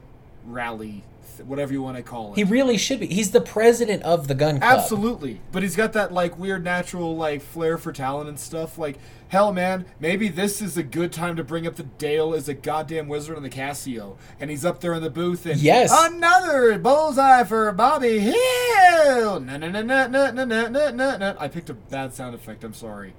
[0.45, 1.05] rally
[1.41, 2.37] whatever you want to call it.
[2.37, 3.07] He really should be.
[3.07, 4.73] He's the president of the gun club.
[4.79, 5.41] absolutely.
[5.53, 8.79] But he's got that like weird natural like flair for talent and stuff.
[8.79, 12.49] Like hell man maybe this is a good time to bring up the dale is
[12.49, 14.17] a goddamn wizard on the casio.
[14.39, 15.91] And he's up there in the booth and Yes.
[15.93, 19.41] another bullseye for bobby hill.
[19.41, 21.35] Na na na na na na na na na na.
[21.39, 22.63] I picked a bad sound effect.
[22.65, 23.15] I'm sorry.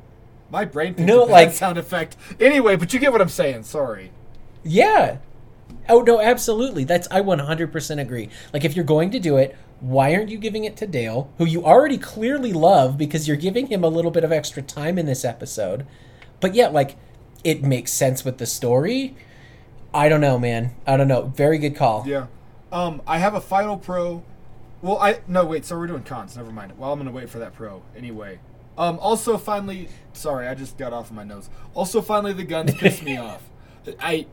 [0.49, 2.16] My brain picked No, a bad like- sound effect.
[2.39, 3.63] Anyway but you get what i'm saying.
[3.63, 4.11] Sorry.
[4.63, 5.18] Yeah.
[5.88, 6.84] Oh no, absolutely.
[6.84, 8.30] That's I 100% agree.
[8.53, 11.45] Like if you're going to do it, why aren't you giving it to Dale, who
[11.45, 15.05] you already clearly love because you're giving him a little bit of extra time in
[15.05, 15.86] this episode?
[16.39, 16.97] But yeah, like
[17.43, 19.16] it makes sense with the story.
[19.93, 20.72] I don't know, man.
[20.88, 21.24] I don't know.
[21.36, 22.03] Very good call.
[22.07, 22.28] Yeah.
[22.72, 24.24] Um, I have a Final Pro.
[24.82, 25.66] Well, I no wait.
[25.66, 26.36] So we're doing cons.
[26.36, 26.78] Never mind.
[26.78, 28.39] Well, I'm gonna wait for that Pro anyway.
[28.78, 31.49] Um, also, finally, sorry, I just got off of my nose.
[31.74, 33.41] Also, finally, the guns pissed me off.
[33.99, 34.26] I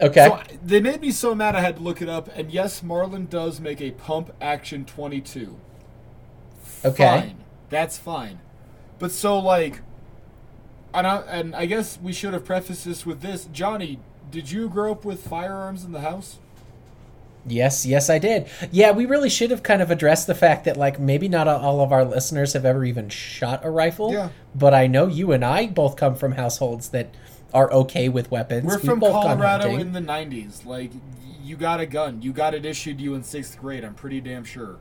[0.00, 0.28] Okay.
[0.28, 2.28] so they made me so mad I had to look it up.
[2.34, 5.56] And yes, Marlin does make a pump action 22.
[6.84, 7.20] Okay.
[7.20, 7.36] Fine.
[7.70, 8.40] That's fine.
[8.98, 9.80] But so like,
[10.92, 13.46] and I, and I guess we should have prefaced this with this.
[13.52, 13.98] Jonny,
[14.30, 16.38] did you grow up with firearms in the house?
[17.48, 18.48] Yes, yes, I did.
[18.72, 21.80] Yeah, we really should have kind of addressed the fact that, like, maybe not all
[21.80, 24.12] of our listeners have ever even shot a rifle.
[24.12, 24.30] Yeah.
[24.54, 27.14] But I know you and I both come from households that
[27.54, 28.66] are okay with weapons.
[28.66, 30.64] We're from Colorado in the '90s.
[30.64, 30.90] Like,
[31.42, 32.22] you got a gun.
[32.22, 33.84] You got it issued to you in sixth grade.
[33.84, 34.76] I'm pretty damn sure.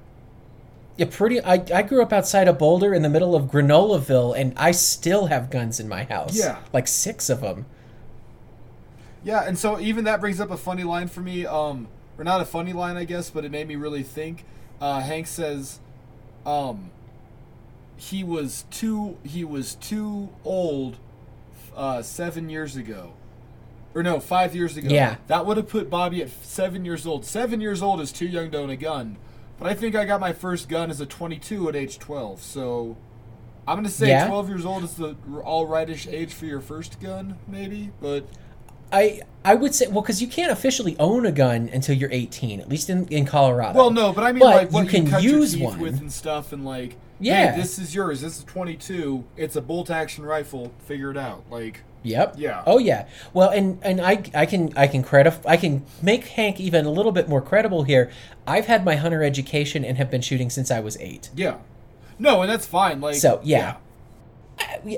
[0.97, 1.41] Yeah, pretty.
[1.41, 5.27] I, I grew up outside of Boulder in the middle of Granolaville, and I still
[5.27, 6.37] have guns in my house.
[6.37, 6.59] Yeah.
[6.71, 7.65] like six of them.
[9.23, 11.45] Yeah, and so even that brings up a funny line for me.
[11.45, 11.87] Um,
[12.17, 14.45] or not a funny line, I guess, but it made me really think.
[14.79, 15.79] Uh, Hank says,
[16.45, 16.91] um,
[17.97, 20.97] he was too he was too old,
[21.75, 23.13] uh, seven years ago,
[23.93, 24.87] or no, five years ago.
[24.89, 25.17] Yeah.
[25.27, 27.25] that would have put Bobby at seven years old.
[27.25, 29.17] Seven years old is too young to own a gun.
[29.57, 32.41] But I think I got my first gun as a 22 at age 12.
[32.41, 32.97] So
[33.67, 34.27] I'm gonna say Yeah.
[34.27, 37.91] 12 years old is the all rightish age for your first gun, maybe.
[38.01, 38.25] But
[38.91, 42.59] I I would say well because you can't officially own a gun until you're 18,
[42.59, 43.77] at least in, in Colorado.
[43.79, 45.79] Well, no, but I mean But like what you can cut use one.
[45.79, 47.51] with and stuff, and like, Yeah.
[47.53, 48.21] hey, this is yours.
[48.21, 49.23] This is 22.
[49.37, 50.71] It's a bolt action rifle.
[50.85, 51.43] Figure it out.
[51.49, 52.35] Like, Yep.
[52.37, 52.61] Yeah.
[52.67, 53.07] Oh yeah.
[53.33, 56.91] Well, and and I I can I can credit I can make Hank even a
[56.91, 58.11] little bit more credible here.
[58.45, 61.31] I've had my hunter education and have been shooting since I was eight.
[61.35, 61.57] yeah,
[62.19, 63.01] no, and that's fine.
[63.01, 63.77] Like, So yeah.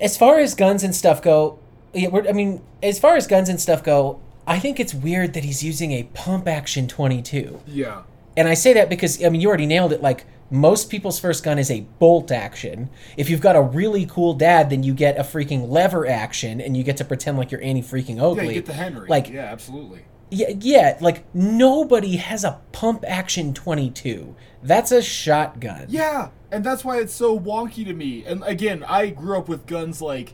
[0.01, 1.59] As far as guns and stuff go,
[1.93, 5.33] yeah, we're, I mean, as far as guns and stuff go, I think it's weird
[5.33, 7.61] that he's using a pump action 22.
[7.67, 8.03] yeah,
[8.35, 10.01] And I say that because I mean you already nailed it.
[10.01, 12.89] Like most people's first gun is a bolt action.
[13.17, 16.75] If you've got a really cool dad, then you get a freaking lever action, and
[16.77, 18.43] you get to pretend like you're Annie freaking yeah.
[18.43, 19.07] You get the Henry.
[19.09, 20.05] Like yeah, absolutely.
[20.29, 24.35] yeah, yeah, like nobody has a pump action 22.
[24.63, 25.85] That's a shotgun.
[25.89, 28.23] Yeah, and that's why it's so wonky to me.
[28.25, 30.33] And again, I grew up with guns like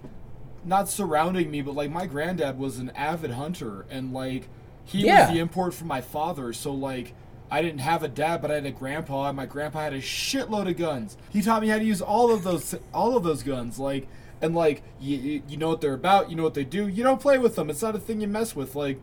[0.66, 4.48] not surrounding me, but like my granddad was an avid hunter, and like
[4.86, 5.28] he Yeah.
[5.28, 6.54] was the import from my father.
[6.54, 7.14] So like
[7.54, 10.02] I didn't have a dad, but I had a grandpa, and my grandpa had a
[10.02, 11.18] shitload of guns.
[11.30, 14.08] He taught me how to use all of those all of those guns, like.
[14.42, 16.90] And like you, you know what they're about, you know what they do.
[16.90, 17.70] You don't play with them.
[17.70, 18.76] It's not a thing you mess with.
[18.76, 19.00] Like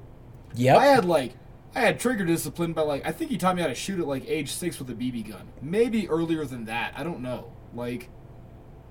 [0.54, 1.32] yeah, I had like
[1.74, 4.06] I had trigger discipline but like I think he taught me how to shoot at
[4.06, 5.48] like age six with a BB gun.
[5.62, 6.92] Maybe earlier than that.
[6.94, 7.50] I don't know.
[7.74, 8.10] Like,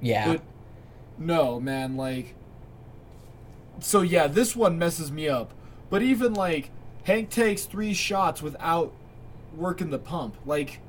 [0.01, 0.25] yeah.
[0.25, 0.41] but
[1.19, 1.95] no, man.
[1.95, 2.33] Like,
[3.79, 5.53] so yeah, this one messes me up.
[5.91, 6.71] But even like
[7.03, 8.91] Hank takes three shots without
[9.55, 10.35] working the pump.
[10.45, 10.79] Like,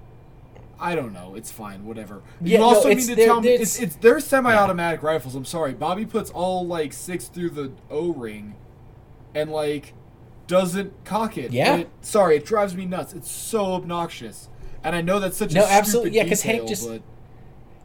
[0.79, 1.35] I don't know.
[1.35, 1.85] It's fine.
[1.85, 2.23] Whatever.
[2.41, 5.35] Yeah, you no, also it's- mean to tell me it's- it's, they're semi-automatic rifles.
[5.35, 5.73] I'm sorry.
[5.75, 8.55] Bobby puts all like six through the O-ring,
[9.35, 9.93] and like
[10.47, 11.53] doesn't cock it.
[11.53, 11.77] Yeah.
[11.77, 13.13] It- sorry, it drives me nuts.
[13.13, 14.49] It's so obnoxious.
[14.83, 16.13] And I know that's such No, a absolutely.
[16.13, 17.03] Yeah, 'cause Hank just- but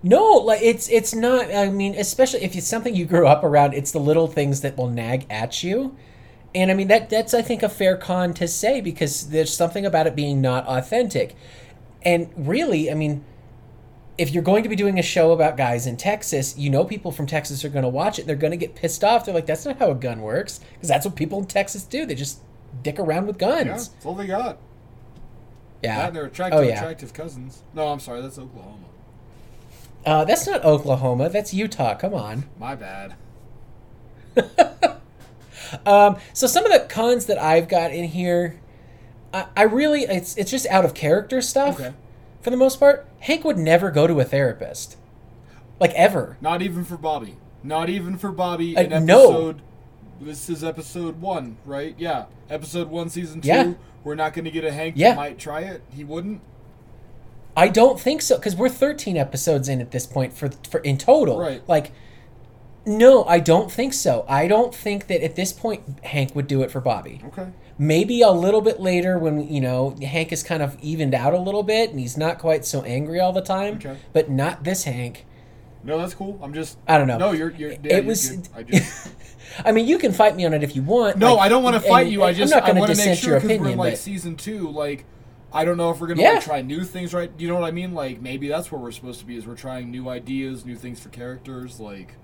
[0.01, 1.53] No, like it's it's not.
[1.53, 4.77] I mean, especially if it's something you grew up around, it's the little things that
[4.77, 5.95] will nag at you.
[6.55, 9.85] And I mean that that's I think a fair con to say because there's something
[9.85, 11.35] about it being not authentic.
[12.01, 13.25] And really, I mean,
[14.17, 17.11] if you're going to be doing a show about guys in Texas, you know people
[17.11, 18.25] from Texas are going to watch it.
[18.25, 19.25] They're going to get pissed off.
[19.25, 22.05] They're like, "That's not how a gun works," because that's what people in Texas do.
[22.05, 22.39] They just
[22.83, 23.89] dick around with yeah, guns.
[23.89, 24.57] that's all they got.
[25.83, 26.07] Yeah.
[26.07, 26.79] And they're attractive, Oh, yeah.
[26.79, 27.61] attractive cousins.
[27.73, 28.21] No, I'm sorry.
[28.21, 28.87] That's Oklahoma.
[30.05, 31.29] Uh, that's not Oklahoma.
[31.29, 31.95] That's Utah.
[31.95, 32.45] Come on.
[32.57, 33.15] My bad.
[35.85, 38.59] Um, so some of the cons that I've got in here,
[39.33, 41.93] I, I really it's it's just out of character stuff Okay.
[42.41, 43.07] for the most part.
[43.21, 44.97] Hank would never go to a therapist,
[45.79, 46.37] like ever.
[46.41, 47.37] Not even for Bobby.
[47.63, 49.23] Not even for Bobby Uh, in no.
[49.29, 49.61] episode.
[50.21, 51.93] This is episode one, right?
[51.97, 53.47] Yeah, episode one, season two.
[53.49, 53.73] Yeah.
[54.03, 55.09] We're not going to get a Hank Yeah.
[55.09, 55.81] that might try it.
[55.91, 56.39] He wouldn't.
[57.57, 60.97] I don't think so because we're 13 episodes in at this point for for in
[60.97, 61.39] total.
[61.39, 61.61] Right.
[61.67, 61.91] Like,
[62.85, 64.25] no, I don't think so.
[64.27, 67.21] I don't think that at this point Hank would do it for Bobby.
[67.27, 67.47] Okay.
[67.77, 71.39] Maybe a little bit later when you know Hank is kind of evened out a
[71.39, 73.75] little bit and he's not quite so angry all the time.
[73.75, 73.97] Okay.
[74.13, 75.25] But not this Hank.
[75.83, 76.39] No, that's cool.
[76.41, 76.77] I'm just.
[76.87, 77.17] I don't know.
[77.17, 77.51] No, you're.
[77.51, 78.29] you're yeah, it you're was.
[78.31, 78.47] good.
[78.55, 79.09] I just.
[79.63, 81.17] I mean, you can fight me on it if you want.
[81.17, 82.23] No, like, I don't want to and- fight you.
[82.23, 82.51] I just.
[82.53, 83.93] I'm not I going want to make dissent sure your because we're opinion, in like
[83.93, 84.69] but season two.
[84.69, 85.05] Like,
[85.53, 86.31] I don't know if we're gonna Yeah.
[86.33, 87.29] like try new things, right?
[87.37, 87.93] You know what I mean?
[87.93, 89.37] Like maybe that's where we're supposed to be.
[89.37, 91.79] Is we're trying new ideas, new things for characters.
[91.79, 92.15] Like.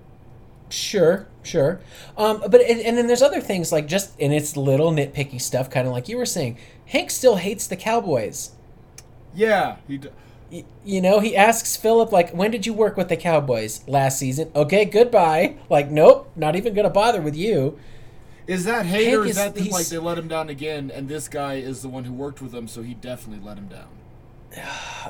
[0.72, 1.80] Sure, sure.
[2.16, 5.70] Um, but and, and then there's other things like just and it's little nitpicky stuff,
[5.70, 6.58] kind of like you were saying.
[6.86, 8.52] Hank still hates the Cowboys.
[9.34, 9.76] Yeah.
[9.86, 9.98] He.
[9.98, 10.08] D-
[10.50, 14.18] Y- You know, he asks Philip like, "When did you work with the Cowboys last
[14.18, 15.54] season?" Okay, goodbye.
[15.70, 17.78] Like, nope, not even gonna bother with you.
[18.46, 20.90] Is that hate Hank or is is- that the, like they let him down again,
[20.94, 23.68] and this guy is the one who worked with him, so he definitely let him
[23.68, 23.88] down?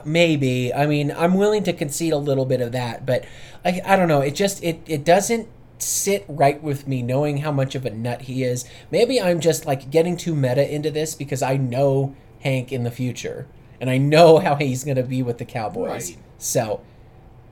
[0.05, 0.73] Maybe.
[0.73, 3.25] I mean, I'm willing to concede a little bit of that, but
[3.65, 4.21] I, I don't know.
[4.21, 8.23] It just it it doesn't sit right with me knowing how much of a nut
[8.23, 8.65] he is.
[8.91, 12.91] Maybe I'm just like getting too meta into this because I know Hank in the
[12.91, 13.47] future
[13.81, 16.11] and I know how he's going to be with the Cowboys.
[16.11, 16.19] Right.
[16.39, 16.83] So,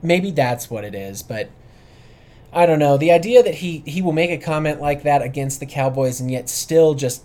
[0.03, 1.51] maybe that's what it is, but
[2.53, 2.97] I don't know.
[2.97, 6.31] The idea that he he will make a comment like that against the Cowboys and
[6.31, 7.25] yet still just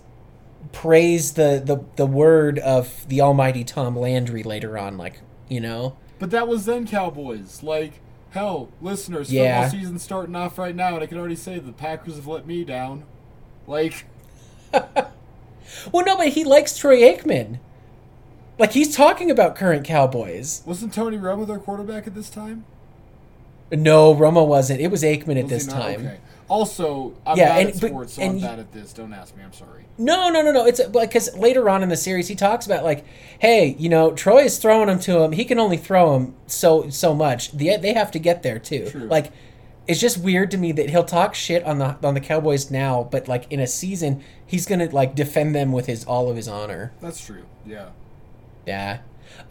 [0.76, 5.96] praise the the the word of the almighty Tom Landry later on like, you know.
[6.20, 7.64] But that was then Cowboys.
[7.64, 8.02] Like,
[8.32, 9.64] hell, listeners, Yeah.
[9.64, 12.46] football season starting off right now, and I can already say the Packers have let
[12.46, 13.04] me down.
[13.68, 14.06] Like,
[15.92, 17.60] Well, no, but he likes Troy Aikman.
[18.60, 20.62] Like he's talking about current Cowboys.
[20.66, 22.64] wasn't Tony Romo their quarterback at this time?
[23.72, 24.80] No, Romo wasn't.
[24.80, 26.06] It was Aikman at Was he this time.
[26.06, 26.18] Okay.
[26.48, 28.93] Also, I'm Yeah, bad and- at but- sports, so and I'm bad at this.
[28.93, 29.43] Don't ask me.
[29.43, 29.86] I'm sorry.
[29.98, 30.66] No, no, no, no.
[30.66, 33.04] It's like because later on in the series he talks about like,
[33.39, 35.32] hey, you know, Troy is throwing him to him.
[35.32, 37.52] He can only throw him so so much.
[37.52, 38.89] The, they have to get there too.
[38.89, 39.08] True.
[39.08, 39.32] Like,
[39.88, 43.08] it's just weird to me that he'll talk shit on the on the Cowboys now,
[43.10, 46.48] but like in a season he's gonna like defend them with his all of his
[46.48, 46.91] honor.
[47.02, 47.43] That's true.
[47.66, 47.89] Yeah.
[48.68, 49.00] Yeah.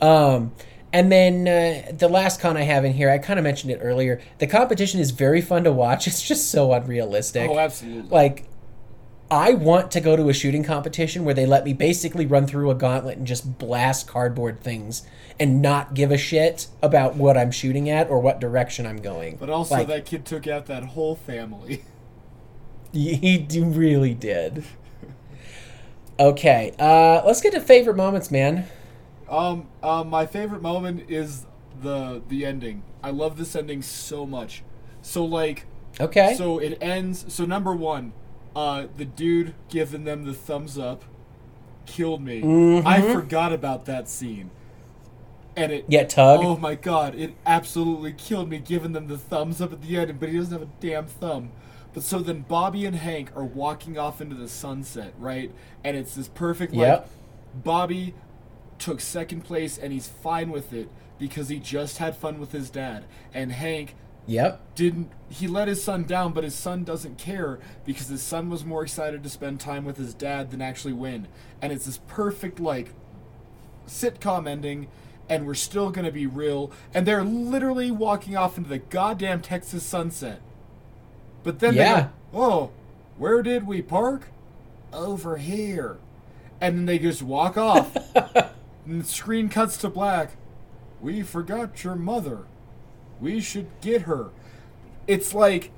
[0.01, 0.53] Um,
[0.95, 3.81] and then uh, the last con I have in here, I kind of mentioned it
[3.83, 4.21] earlier.
[4.39, 6.07] The competition is very fun to watch.
[6.15, 7.51] It's just so unrealistic.
[7.51, 8.09] Oh, absolutely.
[8.11, 8.45] like
[9.29, 12.71] I want to go to a shooting competition where they let me basically run through
[12.71, 15.03] a gauntlet and just blast cardboard things
[15.41, 19.37] and not give a shit about what I'm shooting at or what direction I'm going.
[19.37, 21.83] but also, like, that kid took out that whole family.
[22.93, 24.63] he really did.
[26.21, 28.69] Okay, uh, let's get to favorite moments, man.
[29.29, 31.47] Um, um, my favorite moment is
[31.83, 32.83] the the ending.
[33.03, 34.63] I love this ending so much.
[35.03, 35.67] So like,
[36.01, 36.35] Okay.
[36.37, 37.25] so it ends.
[37.33, 38.13] So number one,
[38.57, 41.05] uh, the dude giving them the thumbs up
[41.87, 42.41] killed me.
[42.43, 42.87] Mhm.
[42.87, 44.51] I forgot about that scene,
[45.57, 45.85] and it.
[45.89, 46.41] yeah, Tug.
[46.43, 47.15] Oh my god!
[47.15, 50.53] It absolutely killed me giving them the thumbs up at the end, but he doesn't
[50.59, 51.51] have a damn thumb.
[51.93, 55.53] But so then Bobby and Hank are walking off into the sunset, right?
[55.85, 57.11] And it's this perfect like Yep.
[57.63, 58.15] Bobby
[58.79, 62.71] took second place and he's fine with it because he just had fun with his
[62.71, 63.05] dad.
[63.33, 63.95] And Hank
[64.27, 64.61] Yep.
[64.75, 68.65] didn't he let his son down, but his son doesn't care because his son was
[68.65, 71.29] more excited to spend time with his dad than actually win.
[71.61, 72.93] And it's this perfect like
[73.87, 74.89] sitcom ending
[75.29, 79.41] and we're still going to be real and they're literally walking off into the goddamn
[79.43, 80.41] Texas sunset.
[81.43, 81.95] But then Yeah.
[81.95, 82.71] they go, "Oh,
[83.19, 84.29] where did we park?
[84.93, 85.99] Over here."
[86.61, 87.95] And then they just walk off.
[88.87, 90.37] and the screen cuts to black.
[91.01, 92.45] We forgot your mother.
[93.21, 94.31] We should get her.
[95.07, 95.71] It's like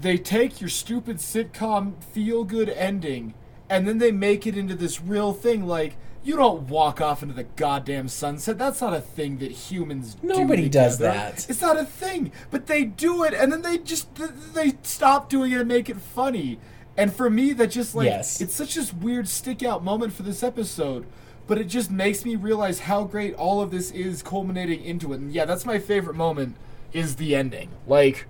[0.00, 3.34] they take your stupid sitcom feel good ending
[3.68, 7.34] and then they make it into this real thing like you don't walk off into
[7.34, 8.58] the goddamn sunset.
[8.58, 10.68] That's not a thing that humans Nobody do.
[10.70, 11.46] does that.
[11.48, 12.32] It's not a thing.
[12.50, 14.08] But they do it and then they just
[14.54, 16.58] they stop doing it and make it funny.
[16.96, 18.40] And for me that just like Yes.
[18.40, 21.06] it's such this weird stick out moment for this episode.
[21.46, 25.20] But it just makes me realize how great all of this is culminating into it.
[25.20, 26.56] And yeah, that's my favorite moment
[26.92, 27.70] is the ending.
[27.86, 28.26] Like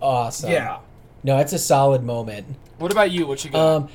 [0.00, 0.50] Awesome.
[0.50, 0.78] yeah.
[1.22, 2.56] No, it's a solid moment.
[2.78, 3.26] What about you?
[3.26, 3.76] What you got?
[3.76, 3.88] Um,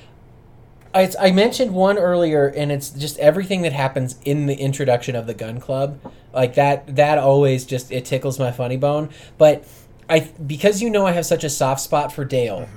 [0.93, 5.28] I, I mentioned one earlier, and it's just everything that happens in the introduction of
[5.28, 6.00] the gun club,
[6.34, 6.95] like that.
[6.95, 9.10] That always just it tickles my funny bone.
[9.38, 9.66] But
[10.10, 12.70] I because you know I have such a soft spot for Dale.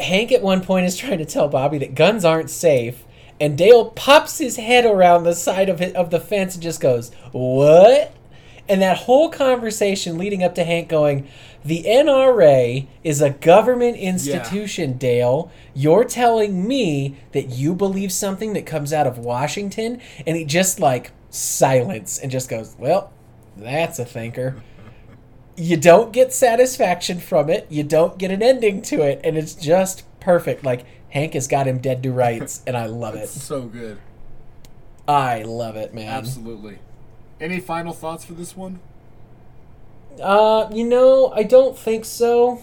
[0.00, 3.04] Hank at one point is trying to tell Bobby that guns aren't safe,
[3.40, 6.80] and Dale pops his head around the side of it, of the fence and just
[6.80, 8.12] goes, "What?"
[8.68, 11.26] And that whole conversation leading up to Hank going,
[11.64, 15.50] "The NRA is a government institution, Dale.
[15.74, 20.80] You're telling me that you believe something that comes out of Washington?" And he just
[20.80, 23.10] like silence and just goes, "Well,
[23.56, 24.56] that's a thinker."
[25.56, 27.66] you don't get satisfaction from it.
[27.70, 30.64] You don't get an ending to it, and it's just perfect.
[30.64, 33.28] Like Hank has got him dead to rights, and I love it.
[33.28, 33.98] so good.
[35.08, 36.08] I love it, man.
[36.08, 36.78] Absolutely.
[37.40, 38.80] Any final thoughts for this one?
[40.20, 42.62] Uh, you know, I don't think so.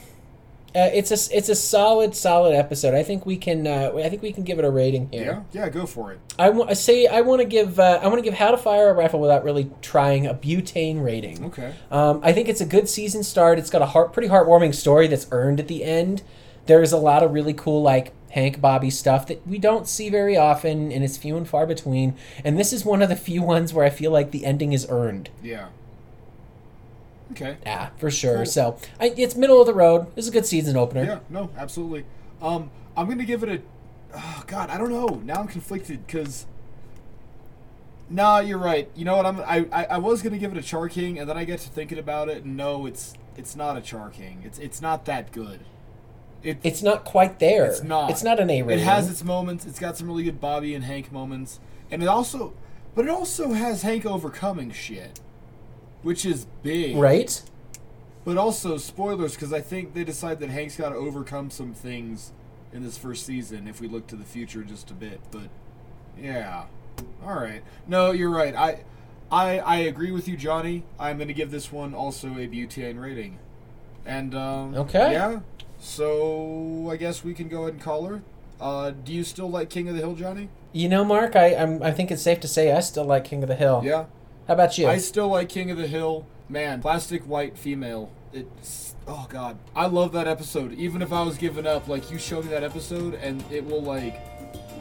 [0.75, 2.95] Uh, it's a it's a solid solid episode.
[2.95, 5.45] I think we can uh, I think we can give it a rating here.
[5.51, 6.19] Yeah, yeah, go for it.
[6.39, 8.57] I want I say I want to give uh, I want to give How to
[8.57, 11.45] Fire a Rifle without really trying a butane rating.
[11.45, 11.75] Okay.
[11.91, 13.59] Um, I think it's a good season start.
[13.59, 16.23] It's got a heart, pretty heartwarming story that's earned at the end.
[16.65, 20.35] There's a lot of really cool like Hank Bobby stuff that we don't see very
[20.35, 22.15] often, and it's few and far between.
[22.43, 24.87] And this is one of the few ones where I feel like the ending is
[24.89, 25.29] earned.
[25.43, 25.67] Yeah.
[27.31, 27.57] Okay.
[27.63, 28.37] Yeah, for sure.
[28.37, 28.45] Cool.
[28.47, 30.07] So I, it's middle of the road.
[30.15, 31.03] It's a good season opener.
[31.03, 32.05] Yeah, no, absolutely.
[32.41, 33.61] Um, I'm gonna give it a.
[34.15, 35.21] Oh God, I don't know.
[35.23, 36.47] Now I'm conflicted because.
[38.09, 38.89] Nah, you're right.
[38.95, 39.27] You know what?
[39.27, 39.41] I'm.
[39.41, 41.69] I, I, I was gonna give it a Char King, and then I get to
[41.69, 44.41] thinking about it, and no, it's it's not a Char King.
[44.43, 45.59] It's it's not that good.
[46.43, 47.65] It, It's not quite there.
[47.65, 48.09] It's not.
[48.11, 48.83] It's not an A rating.
[48.83, 49.65] It has its moments.
[49.65, 52.53] It's got some really good Bobby and Hank moments, and it also,
[52.95, 55.19] but it also has Hank overcoming shit,
[56.01, 56.97] which is big.
[56.97, 57.41] right.
[58.25, 62.31] But also spoilers because I think they decide that Hank's got to overcome some things
[62.71, 65.19] in this first season if we look to the future just a bit.
[65.29, 65.49] But
[66.17, 66.63] yeah,
[67.25, 67.61] all right.
[67.87, 68.55] No, you're right.
[68.55, 68.83] I
[69.31, 70.83] I I agree with you, Jonny.
[70.99, 73.39] I'm going to give this one also a butane rating.
[74.05, 75.11] And um, Okay.
[75.13, 75.39] yeah.
[75.83, 78.21] So I guess we can go ahead and call her.
[78.59, 80.47] Uh, do you still like King of the Hill, Jonny?
[80.71, 83.43] You know, Mark, I I'm, I think it's safe to say I still like King
[83.43, 83.81] of the Hill.
[83.83, 84.05] Yeah.
[84.47, 84.87] How about you?
[84.87, 86.25] I still like King of the Hill.
[86.47, 88.11] Man, plastic white female.
[88.31, 90.73] It's oh god, I love that episode.
[90.73, 93.81] Even if I was giving up, like you showed me that episode, and it will
[93.83, 94.32] like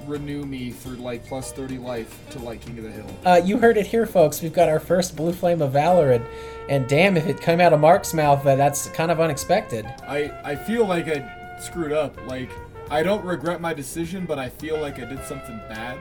[0.06, 3.06] renew me for like plus thirty life to like King of the Hill.
[3.24, 4.42] Uh, you heard it here, folks.
[4.42, 6.24] We've got our first Blue Flame of Valor, and,
[6.68, 9.86] and damn, if it came out of Mark's mouth, uh, that's kind of unexpected.
[10.06, 12.16] I I feel like I screwed up.
[12.26, 12.50] Like
[12.90, 15.98] I don't regret my decision, but I feel like I did something bad.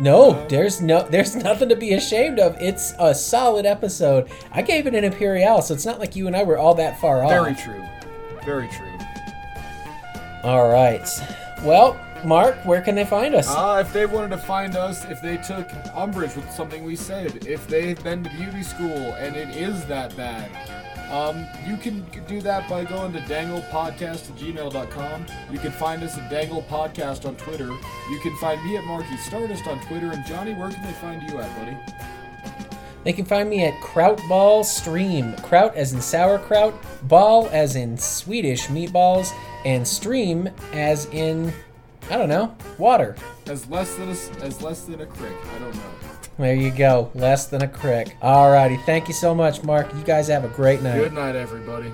[0.00, 2.56] No, Uh, there's no, there's nothing to be ashamed of.
[2.60, 4.28] It's a solid episode.
[4.50, 7.00] I gave it an Imperial, so it's not like you and I were all that
[7.00, 7.30] far off.
[7.30, 7.82] Very true.
[8.44, 8.88] Very true.
[10.42, 11.06] All right.
[11.62, 13.48] Well, Mark, where can they find us?
[13.48, 17.46] Uh, if they wanted to find us, if they took umbrage with something we said,
[17.46, 20.50] if they've been to beauty school and it is that bad,
[21.10, 25.26] um, you can do that by going to danglepodcast at gmail.com.
[25.52, 27.68] You can find us at Dangle Podcast on Twitter.
[27.68, 30.10] You can find me at Marky Stardust on Twitter.
[30.10, 31.76] And Jonny, where can they find you at, buddy?
[33.04, 35.36] They can find me at Krautball Stream.
[35.36, 36.74] Kraut as in sauerkraut,
[37.06, 39.30] ball as in Swedish meatballs,
[39.66, 41.52] and stream as in,
[42.10, 43.16] I don't know, water.
[43.46, 45.34] As less than a, as less than a crick.
[45.54, 45.82] I don't know.
[46.38, 47.10] There you go.
[47.14, 48.16] Less than a crick.
[48.20, 48.82] Alrighty.
[48.84, 49.92] Thank you so much, Mark.
[49.94, 50.98] You guys have a great night.
[50.98, 51.92] Good night, everybody.